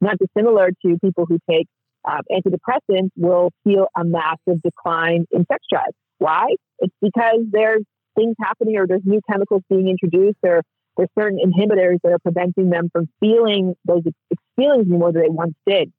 [0.00, 1.66] Not dissimilar to people who take
[2.04, 5.92] um, antidepressants will feel a massive decline in sex drive.
[6.18, 6.46] Why?
[6.80, 7.82] It's because there's
[8.16, 10.62] things happening or there's new chemicals being introduced or
[10.96, 14.02] there's certain inhibitors that are preventing them from feeling those
[14.56, 15.92] feelings anymore that they once did.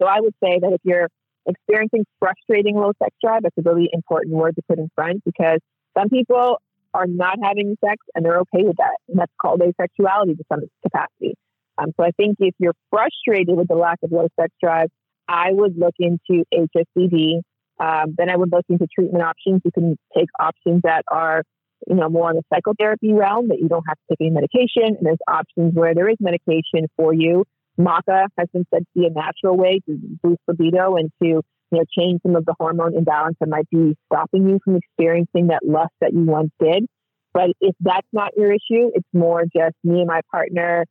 [0.00, 1.08] So I would say that if you're
[1.46, 5.58] experiencing frustrating low sex drive, that's a really important word to put in front because
[5.98, 6.58] some people
[6.94, 8.96] are not having sex and they're okay with that.
[9.08, 11.34] And that's called asexuality to some capacity.
[11.78, 14.88] Um, so I think if you're frustrated with the lack of low sex drive,
[15.28, 17.40] I would look into HSDD.
[17.80, 19.62] Um, then I would look into treatment options.
[19.64, 21.42] You can take options that are,
[21.86, 24.96] you know, more on the psychotherapy realm that you don't have to take any medication.
[24.96, 27.44] And there's options where there is medication for you.
[27.78, 31.42] Maca has been said to be a natural way to boost libido and to,
[31.72, 35.48] you know, change some of the hormone imbalance that might be stopping you from experiencing
[35.48, 36.86] that lust that you once did.
[37.32, 40.84] But if that's not your issue, it's more just me and my partner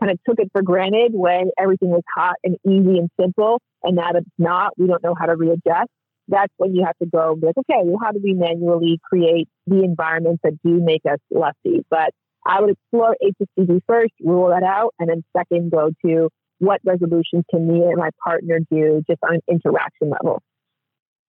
[0.00, 3.60] kind of took it for granted when everything was hot and easy and simple.
[3.82, 5.90] And now that it's not, we don't know how to readjust.
[6.28, 9.84] That's when you have to go like, okay, well, how do we manually create the
[9.84, 11.84] environments that do make us lusty?
[11.88, 12.10] But
[12.44, 17.44] I would explore HSDD first, rule that out, and then second, go to what resolutions
[17.50, 20.42] can me and my partner do just on interaction level.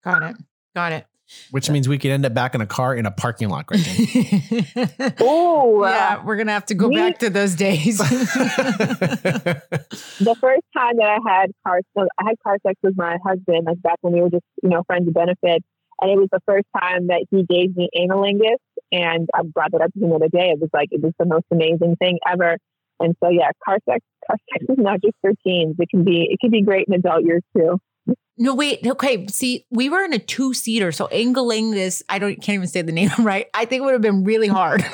[0.03, 0.35] Got it.
[0.75, 1.05] Got it.
[1.51, 4.63] Which means we could end up back in a car in a parking lot, Gretchen.
[5.19, 7.97] Oh, yeah, we're gonna have to go we- back to those days.
[7.97, 9.61] the
[10.39, 13.81] first time that I had car, so I had car sex with my husband, like
[13.81, 15.63] back when we were just, you know, friends of benefit.
[15.99, 18.57] And it was the first time that he gave me analingus.
[18.91, 20.51] And I brought that up to him the other day.
[20.51, 22.57] It was like, it was the most amazing thing ever.
[22.99, 25.75] And so, yeah, car sex, car sex is not just for teens.
[25.79, 27.79] It can be, it can be great in adult years too.
[28.39, 28.85] No, wait.
[28.85, 32.03] Okay, see, we were in a two seater, so Angelingus.
[32.07, 33.47] I don't can't even say the name right.
[33.53, 34.81] I think it would have been really hard.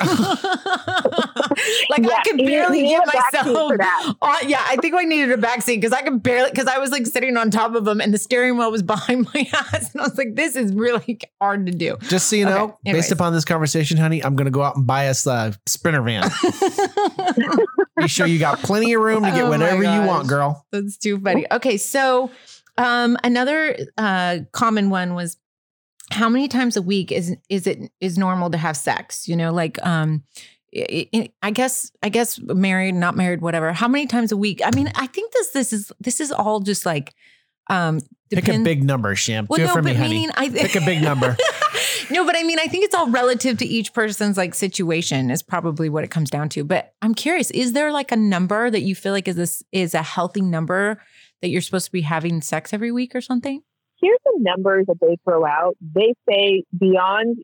[2.04, 3.72] I Yeah, could barely you need get a back seat myself.
[3.72, 6.78] on- uh, yeah, I think I needed a backseat because I could barely because I
[6.78, 9.92] was like sitting on top of him and the steering wheel was behind my ass,
[9.92, 12.78] and I was like, "This is really hard to do." Just so you Okay, know,
[12.86, 13.04] anyways.
[13.04, 16.02] based upon this conversation, honey, I'm going to go out and buy us a sprinter
[16.02, 16.30] van.
[17.98, 20.66] Be sure you got plenty of room to get Oh whatever you want, girl.
[20.72, 21.46] That's too funny.
[21.52, 22.30] Okay, so
[22.78, 25.36] um, another uh, common one was
[26.10, 29.28] how many times a week is is it is normal to have sex?
[29.28, 30.24] You know, like um,
[31.42, 33.72] I guess I guess married, not married, whatever.
[33.72, 34.60] How many times a week?
[34.64, 37.14] I mean, I think this this is this is all just like
[37.70, 38.00] um
[38.30, 39.46] Pick a big number, Shan.
[39.48, 40.28] Well, Do it no, for but me, honey.
[40.34, 41.36] I Pick a big number.
[42.10, 45.42] no, but I mean, I think it's all relative to each person's like situation is
[45.42, 46.64] probably what it comes down to.
[46.64, 49.94] But I'm curious, is there like a number that you feel like is this is
[49.94, 51.00] a healthy number
[51.44, 53.60] that you're supposed to be having sex every week or something?
[54.00, 55.76] Here's the numbers that they throw out.
[55.94, 57.36] They say beyond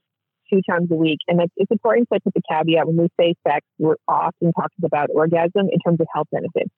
[0.51, 1.19] two times a week.
[1.29, 5.09] And it's, important to put the caveat when we say sex, we're often talking about
[5.15, 6.71] orgasm in terms of health benefits.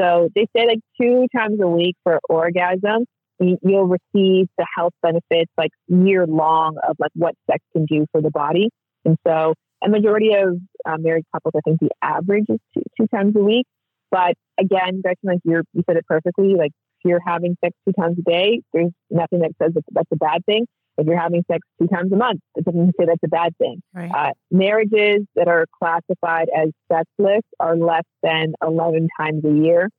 [0.00, 3.06] So they say like two times a week for orgasm,
[3.38, 8.20] you'll receive the health benefits like year long of like what sex can do for
[8.20, 8.68] the body.
[9.04, 9.54] And so
[9.84, 13.40] a majority of uh, married couples, I think the average is two, two times a
[13.40, 13.66] week.
[14.14, 16.54] But again, Gretchen, like you're, you said it perfectly.
[16.56, 20.08] Like if you're having sex two times a day, there's nothing that says that that's
[20.12, 20.66] a bad thing.
[20.96, 23.82] If you're having sex two times a month, it doesn't say that's a bad thing.
[23.92, 24.12] Right.
[24.14, 29.90] Uh, marriages that are classified as sexless are less than 11 times a year.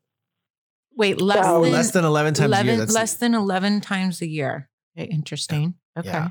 [0.95, 2.79] Wait, less So- than less than 11 times 11, a year.
[2.79, 4.69] That's, less than 11 times a year.
[4.97, 5.73] Okay, interesting.
[5.99, 6.07] Okay.
[6.07, 6.29] Yeah.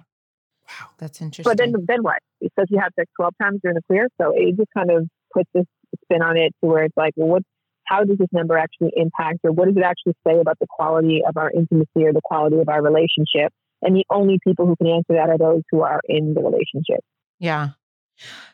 [0.66, 0.86] Wow.
[0.96, 1.50] That's interesting.
[1.50, 2.20] But then, then what?
[2.40, 4.08] It says you have sex 12 times during the clear.
[4.18, 5.66] So it just kind of puts this
[6.04, 7.42] spin on it to where it's like, well, what,
[7.86, 11.22] how does this number actually impact or what does it actually say about the quality
[11.26, 13.52] of our intimacy or the quality of our relationship?
[13.82, 17.00] And the only people who can answer that are those who are in the relationship.
[17.38, 17.70] Yeah.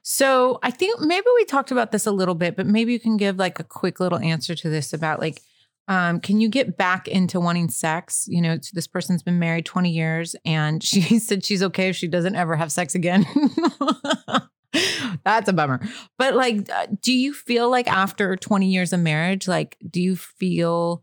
[0.02, 3.16] So I think maybe we talked about this a little bit, but maybe you can
[3.16, 5.42] give like a quick little answer to this about like,
[5.86, 8.24] um, can you get back into wanting sex?
[8.28, 12.08] You know, this person's been married 20 years and she said she's okay if she
[12.08, 13.26] doesn't ever have sex again.
[15.24, 15.80] That's a bummer.
[16.18, 20.16] But like, uh, do you feel like after 20 years of marriage, like, do you
[20.16, 21.02] feel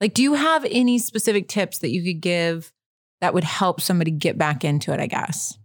[0.00, 2.72] like, do you have any specific tips that you could give
[3.20, 5.00] that would help somebody get back into it?
[5.00, 5.56] I guess.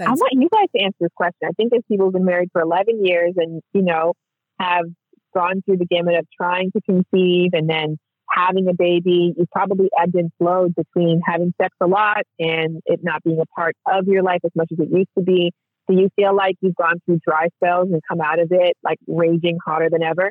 [0.00, 1.48] I want you guys to answer this question.
[1.48, 4.14] I think as people who've been married for 11 years and, you know,
[4.58, 4.86] have
[5.34, 7.96] gone through the gamut of trying to conceive and then
[8.30, 13.00] having a baby, you probably ebbed and flowed between having sex a lot and it
[13.02, 15.52] not being a part of your life as much as it used to be.
[15.88, 18.98] Do you feel like you've gone through dry spells and come out of it like
[19.06, 20.30] raging hotter than ever?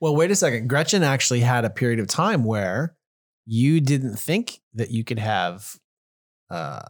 [0.00, 0.68] well, wait a second.
[0.68, 2.94] Gretchen actually had a period of time where
[3.46, 5.76] you didn't think that you could have
[6.50, 6.80] uh,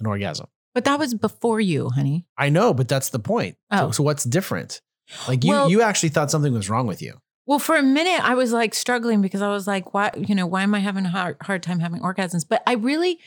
[0.00, 0.46] an orgasm.
[0.74, 2.24] But that was before you, honey.
[2.36, 3.56] I know, but that's the point.
[3.72, 3.90] So- Oh.
[3.90, 4.80] So, what's different?
[5.26, 7.14] Like you, Well- you actually thought something was wrong with you.
[7.46, 10.46] Well, for a minute, I was like struggling because I was like, why, you know,
[10.46, 12.44] why am I having a hard, hard time having orgasms?
[12.46, 13.18] But I really,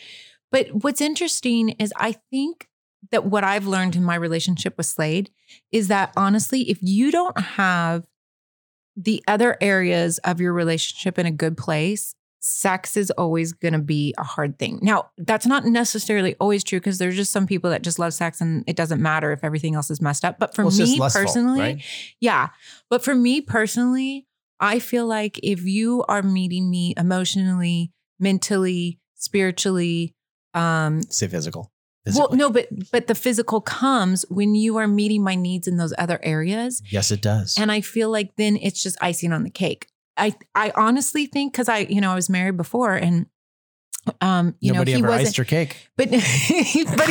[0.52, 2.68] but what's interesting is I think
[3.12, 5.32] that what I've learned in my relationship with Slade
[5.72, 8.04] is that honestly, if you don't have
[8.95, 13.80] the other areas of your relationship in a good place, sex is always going to
[13.80, 14.80] be a hard thing.
[14.82, 18.41] Now, that's not necessarily always true because there's just some people that just love sex
[18.41, 20.39] and it doesn't matter if everything else is messed up.
[20.39, 21.84] But for Well, me lustful, personally, right?
[22.20, 22.49] yeah.
[22.89, 24.28] But for me personally,
[24.60, 30.16] I feel like if you are meeting me emotionally, mentally, spiritually,
[30.54, 31.71] um, Say physical.
[32.16, 35.93] Well, no, but but the physical comes when you are meeting my needs in those
[35.97, 36.82] other areas.
[36.89, 37.58] Yes, it does.
[37.60, 39.88] And I feel like then it's just icing on the cake.
[40.18, 43.28] I I honestly think because I, you know, I was married before and
[44.20, 45.89] um, you Nobody know, he ever wasn't iced your cake.
[45.95, 46.24] but but he
[46.95, 47.10] but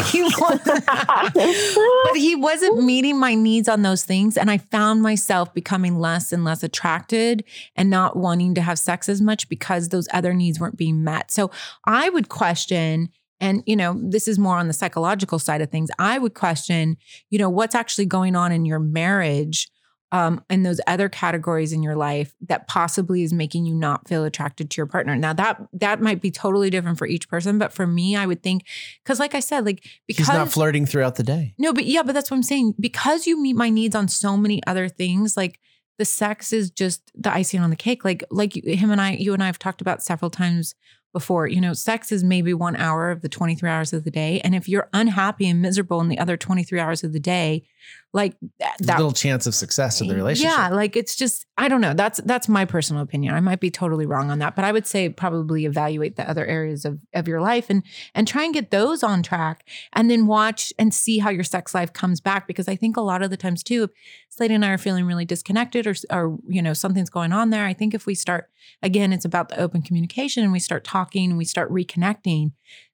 [2.16, 6.44] he wasn't meeting my needs on those things and i found myself becoming less and
[6.44, 7.44] less attracted
[7.76, 11.30] and not wanting to have sex as much because those other needs weren't being met
[11.30, 11.48] so
[11.84, 13.08] i would question
[13.40, 16.96] and you know this is more on the psychological side of things i would question
[17.30, 19.68] you know what's actually going on in your marriage
[20.12, 24.24] um, and those other categories in your life that possibly is making you not feel
[24.24, 25.14] attracted to your partner.
[25.14, 28.42] Now that that might be totally different for each person, but for me, I would
[28.42, 28.64] think
[29.04, 31.54] because, like I said, like because He's not flirting throughout the day.
[31.58, 32.74] no, but yeah, but that's what I'm saying.
[32.80, 35.60] Because you meet my needs on so many other things, like
[35.98, 38.04] the sex is just the icing on the cake.
[38.04, 40.74] Like like him and I, you and I have talked about several times
[41.12, 41.46] before.
[41.46, 44.54] You know, sex is maybe one hour of the 23 hours of the day, and
[44.54, 47.64] if you're unhappy and miserable in the other 23 hours of the day,
[48.12, 50.50] like that, that little chance of success in the relationship.
[50.50, 51.94] yeah, like it's just I don't know.
[51.94, 53.34] That's that's my personal opinion.
[53.34, 56.44] I might be totally wrong on that, but I would say probably evaluate the other
[56.44, 57.84] areas of of your life and
[58.14, 61.72] and try and get those on track and then watch and see how your sex
[61.72, 63.90] life comes back because I think a lot of the times too if
[64.28, 67.64] Slade and I are feeling really disconnected or or you know something's going on there,
[67.64, 68.50] I think if we start
[68.82, 72.52] again it's about the open communication and we start talking and we start reconnecting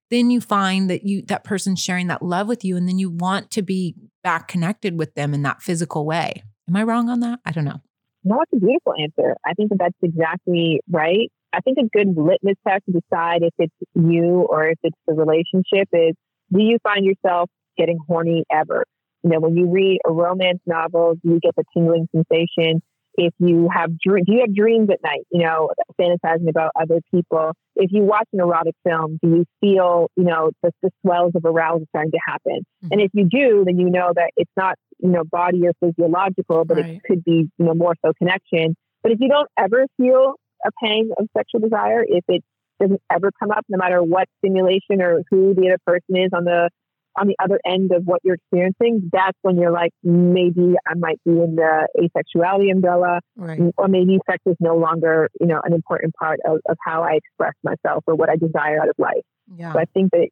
[0.09, 3.11] then you find that you that person's sharing that love with you and then you
[3.11, 7.21] want to be back connected with them in that physical way am i wrong on
[7.21, 7.81] that i don't know
[8.25, 9.37] No, it's a beautiful answer.
[9.47, 11.31] I think that that's exactly right.
[11.53, 15.15] I think a good litmus test to decide if it's you or if it's the
[15.15, 16.15] relationship is
[16.53, 17.49] do you find yourself
[17.79, 18.85] getting horny ever?
[19.23, 22.83] You know, when you read a romance novel, do you get the tingling sensation.
[23.17, 25.27] If you have do you have dreams at night?
[25.31, 27.53] You know, fantasizing about other people.
[27.75, 31.45] If you watch an erotic film, do you feel, you know, the, the swells of
[31.45, 32.61] arousal starting to happen?
[32.85, 32.89] Mm-hmm.
[32.93, 36.65] And if you do, then you know that it's not, you know, body or physiological,
[36.65, 36.87] but right.
[36.87, 38.77] it could be, you know, more so connection.
[39.03, 42.43] But if you don't ever feel a pang of sexual desire, if it
[42.81, 46.45] doesn't ever come up, no matter what stimulation or who the other person is on
[46.45, 46.71] the
[47.19, 51.21] on the other end of what you're experiencing, that's when you're like, maybe I might
[51.25, 53.61] be in the asexuality umbrella, right.
[53.77, 57.15] or maybe sex is no longer, you know, an important part of, of how I
[57.15, 59.25] express myself or what I desire out of life.
[59.55, 59.73] Yeah.
[59.73, 60.29] So I think that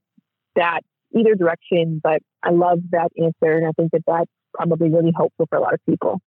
[0.57, 0.81] that
[1.17, 5.47] either direction, but I love that answer, and I think that that's probably really helpful
[5.49, 6.21] for a lot of people.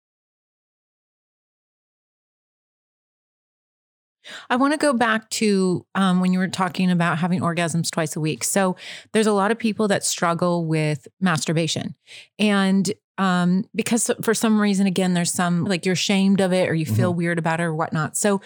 [4.51, 8.17] I want to go back to um, when you were talking about having orgasms twice
[8.17, 8.45] a week.
[8.45, 8.77] So
[9.13, 11.95] there's a lot of people that struggle with masturbation.
[12.39, 16.75] And um, because for some reason, again, there's some like you're ashamed of it or
[16.75, 17.19] you feel mm-hmm.
[17.19, 18.17] weird about it or whatnot.
[18.17, 18.41] So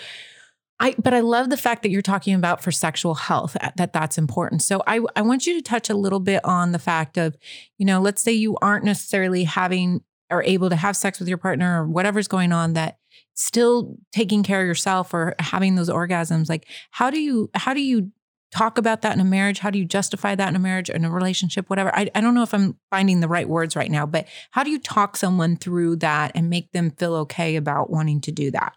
[0.79, 4.17] I, but I love the fact that you're talking about for sexual health that that's
[4.17, 4.63] important.
[4.63, 7.37] So I, I want you to touch a little bit on the fact of,
[7.77, 11.37] you know, let's say you aren't necessarily having or able to have sex with your
[11.37, 13.00] partner or whatever's going on that
[13.41, 17.81] still taking care of yourself or having those orgasms like how do you how do
[17.81, 18.11] you
[18.53, 19.61] talk about that in a marriage?
[19.61, 21.95] How do you justify that in a marriage in a relationship whatever?
[21.97, 24.71] I, I don't know if i'm finding the right words right now but how do
[24.71, 28.75] you talk someone through that and make them feel okay about wanting to do that?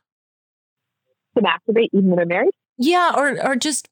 [1.36, 3.90] To masturbate even when they're married yeah or or just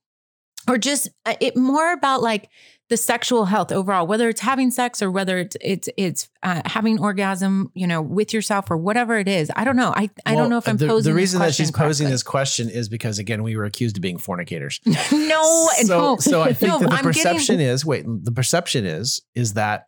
[0.70, 2.50] or just uh, it more about like
[2.92, 7.00] the sexual health overall, whether it's having sex or whether it's it's it's uh, having
[7.00, 9.50] orgasm, you know, with yourself or whatever it is.
[9.56, 9.94] I don't know.
[9.96, 11.14] I I well, don't know if I'm the, posing.
[11.14, 14.18] The reason that she's posing this question is because again, we were accused of being
[14.18, 14.82] fornicators.
[14.86, 16.18] no, so, no.
[16.18, 17.72] So I think no, that the I'm perception getting...
[17.72, 19.88] is wait, the perception is is that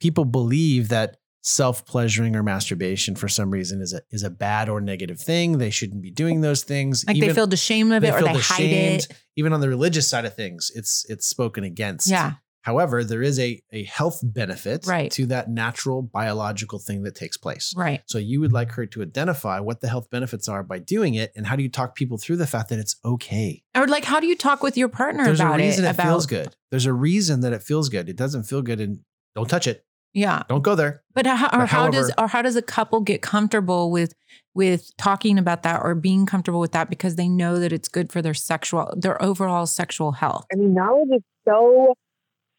[0.00, 4.80] people believe that self-pleasuring or masturbation for some reason is a is a bad or
[4.80, 5.58] negative thing.
[5.58, 7.04] They shouldn't be doing those things.
[7.06, 9.08] Like Even, they feel ashamed of it or they hide it.
[9.36, 12.08] Even on the religious side of things, it's it's spoken against.
[12.08, 12.34] Yeah.
[12.62, 15.10] However, there is a, a health benefit right.
[15.12, 17.74] to that natural biological thing that takes place.
[17.76, 18.02] Right.
[18.06, 21.32] So you would like her to identify what the health benefits are by doing it,
[21.34, 23.64] and how do you talk people through the fact that it's okay?
[23.76, 25.64] Or like, how do you talk with your partner There's about it?
[25.64, 25.88] There's a reason it?
[25.88, 26.06] it about...
[26.06, 26.56] feels good.
[26.70, 28.08] There's a reason that it feels good.
[28.08, 29.00] It doesn't feel good, and
[29.34, 29.84] don't touch it.
[30.14, 30.42] Yeah.
[30.48, 31.02] Don't go there.
[31.14, 34.14] But how, or but how however, does or how does a couple get comfortable with
[34.54, 38.12] with talking about that or being comfortable with that because they know that it's good
[38.12, 40.46] for their sexual their overall sexual health?
[40.52, 41.94] I mean, knowledge is so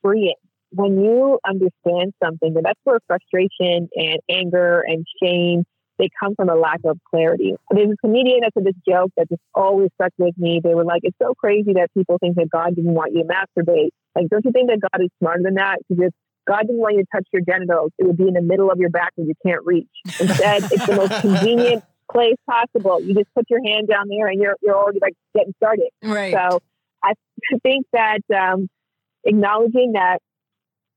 [0.01, 0.35] freeing.
[0.71, 5.63] When you understand something, that's where frustration and anger and shame
[5.99, 7.53] they come from a lack of clarity.
[7.69, 10.59] There's a comedian that said this joke that just always stuck with me.
[10.63, 13.29] They were like, "It's so crazy that people think that God didn't want you to
[13.29, 13.89] masturbate.
[14.15, 15.79] Like, don't you think that God is smarter than that?
[15.87, 16.15] To just
[16.47, 17.91] God didn't want you to touch your genitals.
[17.97, 19.87] It would be in the middle of your back where you can't reach.
[20.19, 23.01] Instead, it's the most convenient place possible.
[23.01, 25.89] You just put your hand down there and you're you're already like getting started.
[26.03, 26.33] Right.
[26.33, 26.59] So
[27.03, 27.13] I
[27.63, 28.69] think that um,
[29.23, 30.19] acknowledging that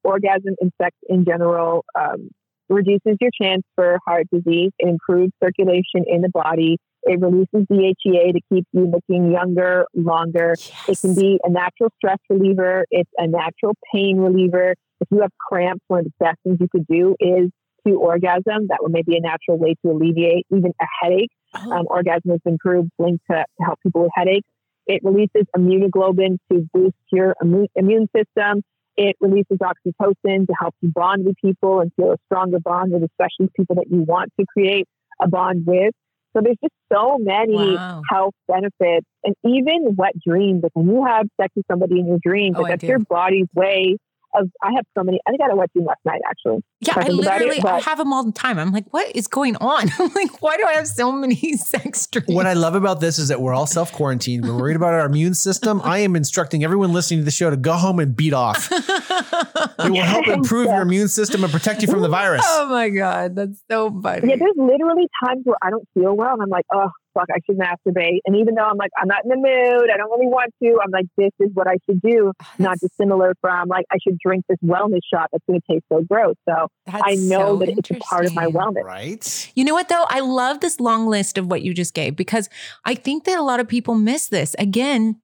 [0.03, 2.31] orgasm and sex in general um,
[2.69, 4.73] reduces your chance for heart disease.
[4.81, 6.79] and improves circulation in the body.
[7.07, 10.57] It releases DHEA to keep you looking younger, longer.
[10.59, 10.89] Yes.
[10.89, 12.85] It can be a natural stress reliever.
[12.91, 14.75] It's a natural pain reliever.
[15.01, 17.51] If you have cramps, one of the best things you could do is
[17.87, 18.67] to orgasm.
[18.69, 21.31] That would maybe a natural way to alleviate even a headache.
[21.55, 21.73] Oh.
[21.73, 24.49] Um, orgasm has been proved linked to, to help people with headaches.
[24.87, 28.63] It releases immunoglobulin to boost your immune, immune system.
[28.97, 33.03] It releases oxytocin to help you bond with people and feel a stronger bond with
[33.03, 34.89] especially people that you want to create
[35.21, 35.93] a bond with.
[36.37, 38.03] So there's just so many wow.
[38.11, 40.63] health benefits and even wet dreams.
[40.63, 43.47] Like when you have sex with somebody in your dreams, oh, like that's your body's
[43.55, 43.97] way
[44.39, 45.21] of I have so many.
[45.27, 46.63] I think I had a wet dream last night actually.
[46.81, 48.59] Yeah, I, I literally it, I have them all the time.
[48.59, 49.91] I'm like, what is going on?
[49.99, 52.29] I'm like, why do I have so many sex dreams?
[52.29, 54.45] What I love about this is that we're all self quarantined.
[54.45, 55.81] We're worried about our immune system.
[55.85, 58.69] I am instructing everyone listening to the show to go home and beat off.
[58.73, 62.43] it will help improve your immune system and protect you from the virus.
[62.45, 64.29] Oh my god, that's so funny.
[64.29, 67.39] Yeah, there's literally times where I don't feel well, and I'm like, oh, fuck, I
[67.47, 68.19] should masturbate.
[68.27, 70.79] And even though I'm like, I'm not in the mood, I don't really want to,
[70.83, 72.33] I'm like, this is what I should do.
[72.41, 75.85] Oh, not dissimilar from like, I should drink this wellness shot that's going to taste
[75.91, 76.35] so gross.
[76.49, 78.85] So I know so that it's a part of my wellness.
[78.85, 79.53] Right.
[79.55, 80.05] You know what though?
[80.09, 82.49] I love this long list of what you just gave because
[82.85, 84.55] I think that a lot of people miss this.
[84.59, 85.21] Again,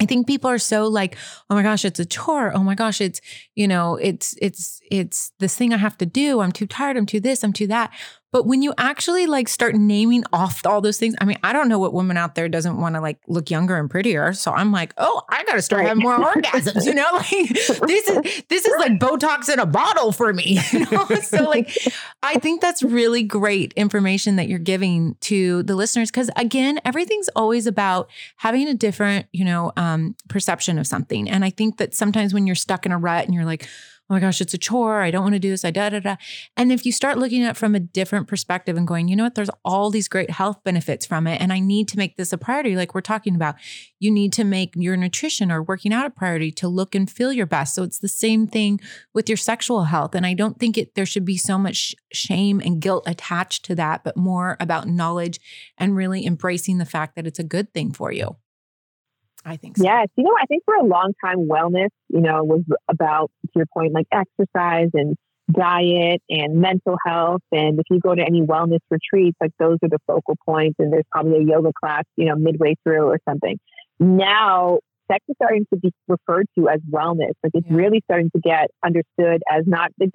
[0.00, 1.16] I think people are so like,
[1.50, 2.52] oh my gosh, it's a chore.
[2.54, 3.20] Oh my gosh, it's,
[3.54, 6.40] you know, it's, it's, it's this thing I have to do.
[6.40, 6.96] I'm too tired.
[6.96, 7.92] I'm too this, I'm too that.
[8.32, 11.68] But when you actually like start naming off all those things, I mean, I don't
[11.68, 14.32] know what woman out there doesn't want to like look younger and prettier.
[14.32, 15.88] So I'm like, oh, I got to start Right.
[15.88, 16.86] having more orgasms.
[16.86, 17.28] You know, like
[17.88, 20.58] this is this is like Botox in a bottle for me.
[20.72, 21.76] You know, so like
[22.22, 27.28] I think that's really great information that you're giving to the listeners because again, everything's
[27.34, 31.28] always about having a different, you know, um, perception of something.
[31.28, 33.66] And I think that sometimes when you're stuck in a rut and you're like,
[34.10, 35.02] oh my gosh, it's a chore.
[35.02, 35.64] I don't want to do this.
[35.64, 36.16] I da da da.
[36.56, 39.22] And if you start looking at it from a different perspective and going, you know
[39.22, 41.40] what, there's all these great health benefits from it.
[41.40, 43.54] And I need to make this a priority, like we're talking about.
[44.00, 47.32] You need to make your nutrition or working out a priority to look and feel
[47.32, 47.74] your best.
[47.74, 48.80] So it's the same thing
[49.14, 50.16] with your sexual health.
[50.16, 53.76] And I don't think it there should be so much shame and guilt attached to
[53.76, 55.38] that, but more about knowledge
[55.78, 58.36] and really embracing the fact that it's a good thing for you.
[59.44, 59.84] I think so.
[59.84, 63.50] Yes, you know, I think for a long time, wellness, you know, was about to
[63.56, 65.16] your point, like exercise and
[65.50, 67.40] diet and mental health.
[67.50, 70.76] And if you go to any wellness retreats, like those are the focal points.
[70.78, 73.58] And there's probably a yoga class, you know, midway through or something.
[73.98, 74.78] Now,
[75.10, 77.32] sex is starting to be referred to as wellness.
[77.42, 77.76] Like it's Yeah.
[77.76, 80.10] really starting to get understood as not this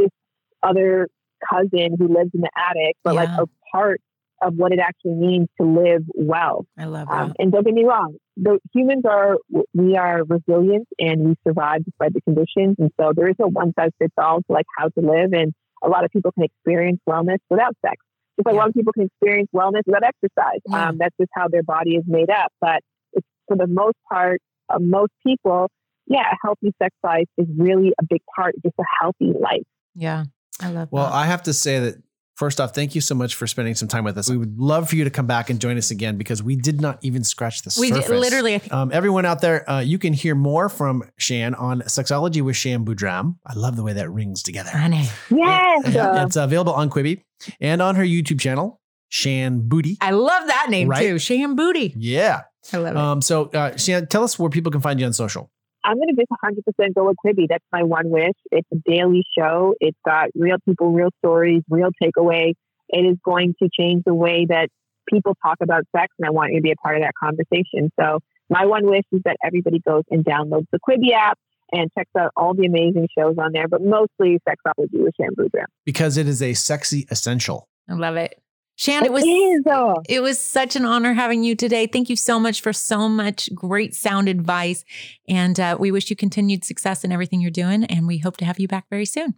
[0.63, 1.07] other
[1.49, 3.99] cousin who lives in the attic, but like a part
[4.41, 6.65] of what it actually means to live well.
[6.77, 7.21] I love that.
[7.21, 9.37] Um, and don't get me wrong, the humans are
[9.73, 12.75] we are resilient and we survive despite the conditions.
[12.79, 15.31] And so there is no one size fits all to like how to live.
[15.33, 17.95] And a lot of people can experience wellness without sex.
[18.37, 20.59] Just like a lot of people can experience wellness without exercise.
[20.67, 20.89] Yeah.
[20.89, 22.51] Um, that's just how their body is made up.
[22.59, 22.81] But
[23.13, 25.69] it's, for the most part, of most people,
[26.07, 29.63] yeah, a healthy sex life is really a big part of just a healthy life.
[29.95, 30.25] yeah.
[30.61, 31.13] I love Well, that.
[31.13, 31.95] I have to say that
[32.35, 34.29] first off, thank you so much for spending some time with us.
[34.29, 36.81] We would love for you to come back and join us again because we did
[36.81, 38.07] not even scratch the we surface.
[38.07, 42.41] did, literally, Um, everyone out there, uh, you can hear more from Shan on Sexology
[42.41, 43.35] with Shan Boodram.
[43.45, 44.71] I love the way that rings together.
[44.71, 45.07] Honey.
[45.29, 45.87] Yes.
[45.93, 47.21] Yeah, uh, it's available on Quibi
[47.59, 48.79] and on her YouTube channel,
[49.09, 49.97] Shan Boody.
[50.01, 51.01] I love that name Right?
[51.07, 51.19] too.
[51.19, 51.93] Shan Boody.
[51.97, 52.41] Yeah.
[52.73, 52.97] I love it.
[52.97, 55.51] Um, so, uh, Shan, tell us where people can find you on social.
[55.85, 57.45] I'm going to just 100% go with Quibi.
[57.47, 58.33] That's my one wish.
[58.51, 59.75] It's a daily show.
[59.79, 62.53] It's got real people, real stories, real takeaway.
[62.89, 64.69] It is going to change the way that
[65.07, 67.91] people talk about sex, and I want you to be a part of that conversation.
[67.99, 68.19] So,
[68.49, 71.37] my one wish is that everybody goes and downloads the Quibi app
[71.71, 75.65] and checks out all the amazing shows on there, but mostly Sexology with Shan Boodram.
[75.83, 77.67] Because it is a sexy essential.
[77.89, 78.39] I love it.
[78.77, 79.63] Shan, it was is,
[80.09, 81.87] it was such an honor having you today.
[81.87, 84.83] Thank you so much for so much great sound advice.
[85.29, 87.85] And uh, we wish you continued success in everything you're doing.
[87.85, 89.35] And we hope to have you back very soon.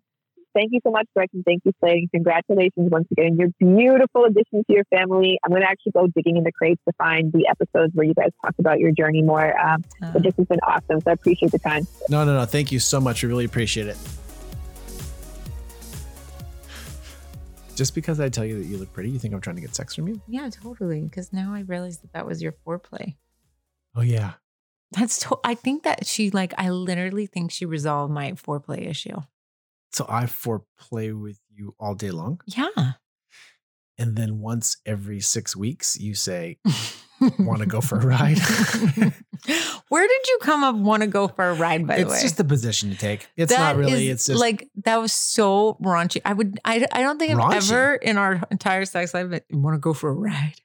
[0.55, 1.99] Thank you so much, Greg, and thank you, Slade.
[1.99, 3.37] And Congratulations once again.
[3.37, 5.37] You're beautiful addition to your family.
[5.43, 8.15] I'm going to actually go digging in the crates to find the episodes where you
[8.15, 9.55] guys talk about your journey more.
[9.59, 10.99] Um, Uh, but this has been awesome.
[11.01, 11.85] So I appreciate the time.
[12.09, 12.45] No, no, no.
[12.45, 13.21] Thank you so much.
[13.21, 13.97] We really appreciate it.
[17.77, 19.75] Just because I tell you that you look pretty, you think I'm trying to get
[19.75, 20.19] sex from you?
[20.27, 21.01] yeah, totally.
[21.03, 23.15] Because now I realize that that was your foreplay.
[23.95, 24.33] Oh, yeah.
[24.91, 29.17] That's to- I think that she like I literally think she resolved my foreplay issue.
[29.91, 32.41] So I foreplay with you all day long.
[32.45, 32.93] Yeah.
[33.97, 36.59] And then once every six weeks, you say,
[37.39, 38.37] Want to go for a ride?
[39.89, 42.21] Where did you come up want to go for a ride by the way, it's
[42.21, 43.27] just the position you take.
[43.35, 46.21] It's That not really, it's just like that was so raunchy.
[46.25, 49.79] I would I, I don't think I've ever in our entire sex life want to
[49.79, 50.55] go for a ride.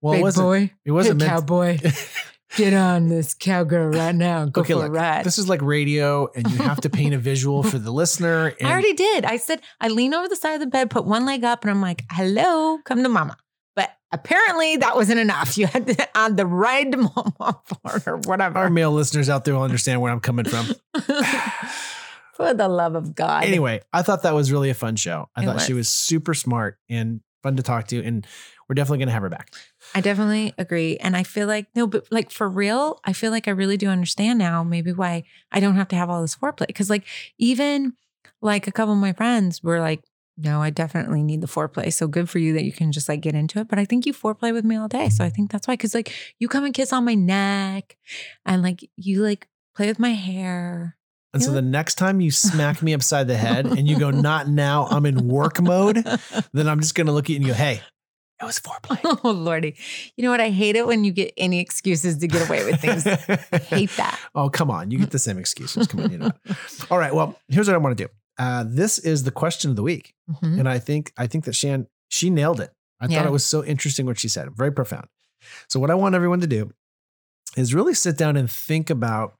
[0.00, 1.78] well, it Big wasn't, boy, it wasn't meant cowboy.
[2.56, 5.24] Get on this cowgirl right now and go Okay, for a ride.
[5.24, 8.54] This is like radio, and you have to paint a visual for the listener.
[8.60, 9.24] And I already did.
[9.24, 11.70] I said I lean over the side of the bed, put one leg up, and
[11.70, 13.36] I'm like, "Hello, come to mama."
[13.76, 15.58] But apparently that wasn't enough.
[15.58, 18.70] You had to add the ride to mama part or our whatever.
[18.70, 20.66] male listeners out there will understand where I'm coming from.
[22.34, 23.44] For the love of God.
[23.44, 25.28] anyway, I thought that was really a fun show.
[25.36, 25.80] I It thought she was.
[25.86, 28.26] was super smart and fun to talk to, and
[28.68, 29.52] we're definitely going to have her back.
[29.94, 30.96] I definitely agree.
[30.96, 33.86] And I feel like, no, but like for real, I feel like I really do
[33.88, 35.22] understand now maybe why
[35.52, 36.74] I don't have to have all this foreplay.
[36.74, 37.04] Cause like
[37.38, 37.92] even
[38.42, 40.02] like a couple of my friends were like,
[40.36, 41.92] no, I definitely need the foreplay.
[41.92, 43.68] So good for you that you can just like get into it.
[43.68, 45.08] But I think you foreplay with me all day.
[45.08, 45.76] So I think that's why.
[45.76, 47.96] Cause like you come and kiss on my neck
[48.44, 50.96] and like you like play with my hair.
[51.32, 54.46] And so the next time you smack me upside the head and you go, "Not
[54.46, 55.96] now, I'm in work mode,"
[56.52, 57.80] then I'm just going to look at you and go, "Hey,
[58.40, 59.74] it was foreplay." oh Lordy.
[60.16, 60.40] You know what?
[60.40, 63.04] I hate it when you get any excuses to get away with things.
[63.04, 64.20] I hate that.
[64.36, 64.92] Oh, come on.
[64.92, 65.88] You get the same excuses.
[65.88, 66.30] Come on, you know.
[66.88, 67.12] All right.
[67.12, 68.10] Well, here's what I want to do.
[68.38, 70.14] Uh, this is the question of the week.
[70.30, 70.58] Mhm.
[70.60, 72.72] And I think I think that Shan, she nailed it.
[73.00, 73.18] I Yeah.
[73.18, 74.50] thought it was so interesting what she said.
[74.56, 75.06] Very profound.
[75.68, 76.72] So what I want everyone to do
[77.56, 79.36] is really sit down and think about,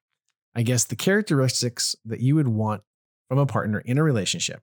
[0.55, 2.83] I guess, the characteristics that you would want
[3.29, 4.63] from a partner in a relationship.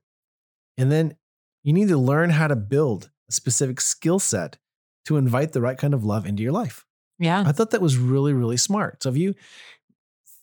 [0.78, 1.16] And then
[1.62, 4.58] you need to learn how to build a specific skill set
[5.04, 6.86] to invite the right kind of love into your life.
[7.18, 7.42] Yeah.
[7.46, 9.02] I thought that was really, really smart.
[9.02, 9.34] So if you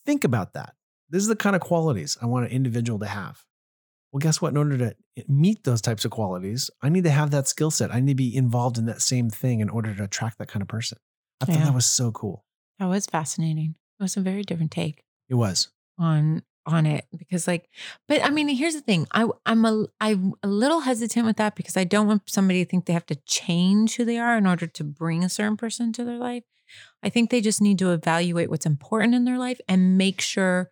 [0.06, 0.76] think about that,
[1.10, 3.46] this is the kind of qualities I want an individual to have.
[4.12, 4.50] Well, guess what?
[4.50, 4.96] In order to
[5.28, 7.94] meet those types of qualities, I need to have that skill set.
[7.94, 10.62] I need to be involved in that same thing in order to attract that kind
[10.62, 10.98] of person.
[11.42, 12.44] I thought that was so cool.
[12.80, 13.76] That was fascinating.
[14.00, 15.70] It was a very different take It was.
[15.98, 17.68] on on it because like
[18.08, 19.08] but I mean here's the thing.
[19.12, 22.70] I I'm a I'm a little hesitant with that because I don't want somebody to
[22.70, 25.88] think they have to change who they are in order to bring a certain person
[25.88, 26.44] into their life.
[27.02, 30.70] I think they just need to evaluate what's important in their life and make sure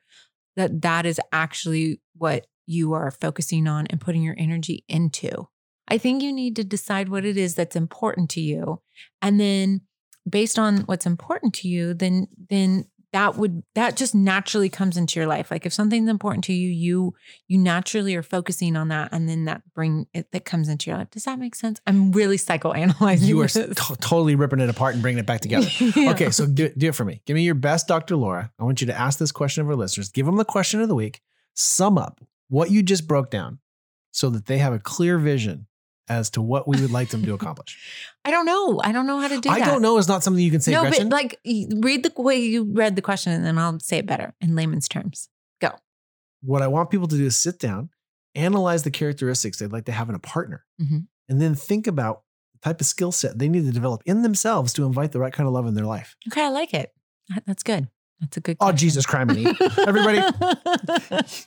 [0.55, 5.47] that that is actually what you are focusing on and putting your energy into.
[5.87, 8.81] I think you need to decide what it is that's important to you
[9.21, 9.81] and then
[10.29, 12.83] based on what's important to you then then
[13.13, 16.69] that would that just naturally comes into your life like if something's important to you
[16.69, 17.13] you
[17.47, 20.97] you naturally are focusing on that and then that bring it that comes into your
[20.99, 24.95] life does that make sense i'm really psychoanalyzing You are to- totally ripping it apart
[24.95, 25.67] and bringing it back together.
[25.95, 26.11] Yeah.
[26.11, 27.21] Okay, so do, do it for me.
[27.25, 28.17] Give me your best, Dr.
[28.17, 28.51] Laura.
[28.59, 30.09] I want you to ask this question of our listeners.
[30.09, 31.21] Give them the question of the week.
[31.53, 32.19] Sum up
[32.49, 33.59] what you just broke down
[34.11, 35.67] so that they have a clear vision
[36.09, 37.77] as to what we would like them to accomplish.
[38.25, 40.07] i don't know i don't know how to do I that I don't know is
[40.07, 41.09] not something you can say, no Gretchen.
[41.09, 44.33] but like read the way you read the question and then i'll say it better
[44.41, 45.29] in layman's terms
[45.59, 45.71] Go.
[46.41, 47.89] what I want people to do is sit down,
[48.35, 51.07] analyze the characteristics they'd like to have in a partner, Mhm.
[51.27, 52.21] and then think about
[52.53, 55.33] the type of skill set they need to develop in themselves to invite the right
[55.33, 56.15] kind of love in their life.
[56.29, 56.91] okay i like it
[57.45, 58.77] that's good that's a good Oh, question.
[58.77, 59.55] Jesus criminy.
[59.87, 60.21] Everybody,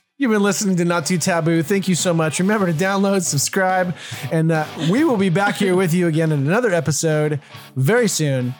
[0.17, 1.63] You've been listening to Not Too Taboo.
[1.63, 2.37] Thank you so much.
[2.39, 3.95] Remember to download, subscribe,
[4.31, 7.39] and uh, we will be back here with you again in another episode
[7.75, 8.53] very soon.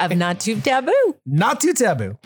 [0.00, 2.18] of not too taboo Not Too Taboo.